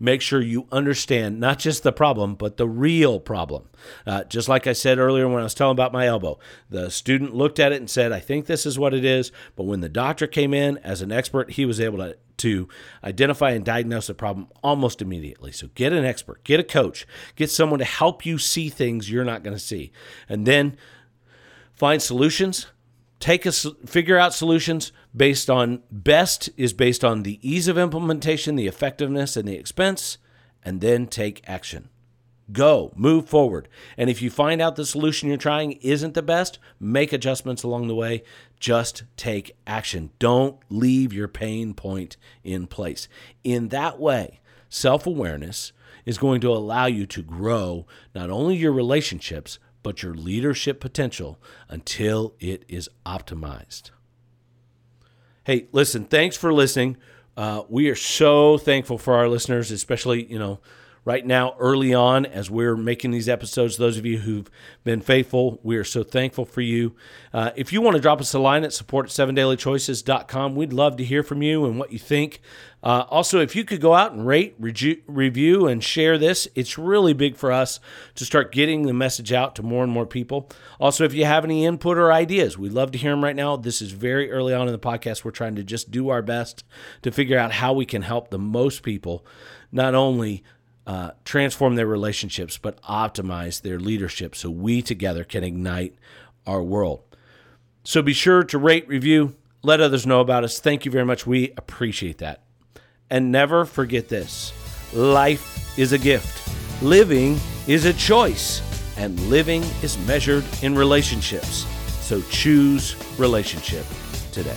make 0.00 0.22
sure 0.22 0.40
you 0.40 0.66
understand 0.72 1.38
not 1.38 1.58
just 1.58 1.82
the 1.82 1.92
problem, 1.92 2.34
but 2.34 2.56
the 2.56 2.66
real 2.66 3.20
problem. 3.20 3.68
Uh, 4.06 4.24
just 4.24 4.48
like 4.48 4.66
I 4.66 4.72
said 4.72 4.98
earlier 4.98 5.28
when 5.28 5.40
I 5.40 5.44
was 5.44 5.54
telling 5.54 5.72
about 5.72 5.92
my 5.92 6.06
elbow, 6.06 6.38
the 6.70 6.90
student 6.90 7.34
looked 7.34 7.60
at 7.60 7.72
it 7.72 7.76
and 7.76 7.88
said, 7.88 8.10
I 8.10 8.18
think 8.18 8.46
this 8.46 8.64
is 8.64 8.78
what 8.78 8.94
it 8.94 9.04
is. 9.04 9.30
But 9.54 9.64
when 9.64 9.80
the 9.80 9.88
doctor 9.88 10.26
came 10.26 10.54
in 10.54 10.78
as 10.78 11.02
an 11.02 11.12
expert, 11.12 11.52
he 11.52 11.66
was 11.66 11.80
able 11.80 11.98
to, 11.98 12.16
to 12.40 12.68
identify 13.02 13.50
and 13.50 13.64
diagnose 13.64 14.08
the 14.08 14.14
problem 14.14 14.48
almost 14.62 15.00
immediately. 15.00 15.52
So 15.52 15.68
get 15.74 15.92
an 15.92 16.04
expert, 16.04 16.44
get 16.44 16.60
a 16.60 16.64
coach, 16.64 17.06
get 17.36 17.50
someone 17.50 17.78
to 17.78 17.84
help 17.84 18.26
you 18.26 18.38
see 18.38 18.68
things 18.68 19.10
you're 19.10 19.24
not 19.24 19.42
going 19.42 19.56
to 19.56 19.62
see. 19.62 19.92
And 20.28 20.46
then 20.46 20.76
find 21.72 22.02
solutions 22.02 22.66
take 23.20 23.44
a 23.46 23.52
figure 23.52 24.18
out 24.18 24.34
solutions 24.34 24.90
based 25.14 25.48
on 25.48 25.82
best 25.92 26.48
is 26.56 26.72
based 26.72 27.04
on 27.04 27.22
the 27.22 27.38
ease 27.48 27.68
of 27.68 27.78
implementation, 27.78 28.56
the 28.56 28.66
effectiveness, 28.66 29.36
and 29.36 29.46
the 29.46 29.56
expense, 29.56 30.18
and 30.64 30.80
then 30.80 31.06
take 31.06 31.42
action. 31.46 31.90
Go, 32.52 32.92
move 32.96 33.28
forward. 33.28 33.68
And 33.96 34.08
if 34.08 34.22
you 34.22 34.30
find 34.30 34.60
out 34.60 34.76
the 34.76 34.86
solution 34.86 35.28
you're 35.28 35.38
trying 35.38 35.72
isn't 35.72 36.14
the 36.14 36.22
best, 36.22 36.58
make 36.78 37.12
adjustments 37.12 37.62
along 37.62 37.88
the 37.88 37.94
way. 37.94 38.22
Just 38.58 39.04
take 39.16 39.56
action. 39.66 40.10
Don't 40.18 40.56
leave 40.68 41.12
your 41.12 41.28
pain 41.28 41.74
point 41.74 42.16
in 42.42 42.66
place. 42.66 43.08
In 43.44 43.68
that 43.68 43.98
way, 44.00 44.40
self 44.68 45.06
awareness 45.06 45.72
is 46.04 46.18
going 46.18 46.40
to 46.40 46.52
allow 46.52 46.86
you 46.86 47.06
to 47.06 47.22
grow 47.22 47.86
not 48.14 48.30
only 48.30 48.56
your 48.56 48.72
relationships, 48.72 49.58
but 49.82 50.02
your 50.02 50.14
leadership 50.14 50.80
potential 50.80 51.38
until 51.68 52.34
it 52.40 52.64
is 52.68 52.88
optimized. 53.06 53.90
Hey, 55.44 55.68
listen, 55.72 56.04
thanks 56.04 56.36
for 56.36 56.52
listening. 56.52 56.96
Uh, 57.36 57.62
we 57.68 57.88
are 57.88 57.94
so 57.94 58.58
thankful 58.58 58.98
for 58.98 59.14
our 59.14 59.28
listeners, 59.28 59.70
especially, 59.70 60.30
you 60.30 60.38
know, 60.38 60.60
right 61.04 61.24
now, 61.24 61.54
early 61.58 61.94
on, 61.94 62.26
as 62.26 62.50
we're 62.50 62.76
making 62.76 63.10
these 63.10 63.28
episodes. 63.28 63.76
Those 63.76 63.96
of 63.96 64.04
you 64.04 64.18
who've 64.18 64.50
been 64.84 65.00
faithful, 65.00 65.58
we 65.62 65.76
are 65.76 65.84
so 65.84 66.02
thankful 66.02 66.44
for 66.44 66.60
you. 66.60 66.94
Uh, 67.32 67.50
if 67.56 67.72
you 67.72 67.80
want 67.80 67.96
to 67.96 68.02
drop 68.02 68.20
us 68.20 68.34
a 68.34 68.38
line 68.38 68.64
at 68.64 68.72
support 68.72 69.06
at 69.06 69.12
7dailychoices.com, 69.12 70.54
we'd 70.54 70.72
love 70.72 70.96
to 70.96 71.04
hear 71.04 71.22
from 71.22 71.42
you 71.42 71.64
and 71.64 71.78
what 71.78 71.92
you 71.92 71.98
think. 71.98 72.40
Uh, 72.82 73.04
also, 73.10 73.40
if 73.40 73.54
you 73.54 73.64
could 73.64 73.80
go 73.80 73.94
out 73.94 74.12
and 74.12 74.26
rate, 74.26 74.54
review, 74.58 75.66
and 75.66 75.84
share 75.84 76.16
this, 76.16 76.48
it's 76.54 76.78
really 76.78 77.12
big 77.12 77.36
for 77.36 77.52
us 77.52 77.78
to 78.14 78.24
start 78.24 78.52
getting 78.52 78.82
the 78.82 78.94
message 78.94 79.32
out 79.32 79.54
to 79.54 79.62
more 79.62 79.84
and 79.84 79.92
more 79.92 80.06
people. 80.06 80.50
Also, 80.78 81.04
if 81.04 81.12
you 81.12 81.24
have 81.24 81.44
any 81.44 81.66
input 81.66 81.98
or 81.98 82.12
ideas, 82.12 82.56
we'd 82.56 82.72
love 82.72 82.90
to 82.90 82.98
hear 82.98 83.10
them 83.10 83.22
right 83.22 83.36
now. 83.36 83.56
This 83.56 83.82
is 83.82 83.92
very 83.92 84.30
early 84.30 84.54
on 84.54 84.66
in 84.66 84.72
the 84.72 84.78
podcast. 84.78 85.24
We're 85.24 85.30
trying 85.30 85.56
to 85.56 85.64
just 85.64 85.90
do 85.90 86.08
our 86.08 86.22
best 86.22 86.64
to 87.02 87.10
figure 87.10 87.38
out 87.38 87.52
how 87.52 87.74
we 87.74 87.84
can 87.84 88.02
help 88.02 88.30
the 88.30 88.38
most 88.38 88.82
people, 88.82 89.26
not 89.70 89.94
only 89.94 90.42
uh, 90.90 91.12
transform 91.24 91.76
their 91.76 91.86
relationships, 91.86 92.58
but 92.58 92.82
optimize 92.82 93.62
their 93.62 93.78
leadership 93.78 94.34
so 94.34 94.50
we 94.50 94.82
together 94.82 95.22
can 95.22 95.44
ignite 95.44 95.94
our 96.48 96.60
world. 96.60 97.00
So 97.84 98.02
be 98.02 98.12
sure 98.12 98.42
to 98.42 98.58
rate, 98.58 98.88
review, 98.88 99.36
let 99.62 99.80
others 99.80 100.04
know 100.04 100.18
about 100.18 100.42
us. 100.42 100.58
Thank 100.58 100.84
you 100.84 100.90
very 100.90 101.04
much. 101.04 101.28
We 101.28 101.52
appreciate 101.56 102.18
that. 102.18 102.42
And 103.08 103.30
never 103.30 103.64
forget 103.64 104.08
this 104.08 104.52
life 104.92 105.78
is 105.78 105.92
a 105.92 105.98
gift, 105.98 106.82
living 106.82 107.38
is 107.68 107.84
a 107.84 107.92
choice, 107.92 108.60
and 108.96 109.16
living 109.30 109.62
is 109.84 109.96
measured 110.08 110.44
in 110.60 110.74
relationships. 110.74 111.66
So 112.00 112.20
choose 112.30 112.96
relationship 113.16 113.86
today. 114.32 114.56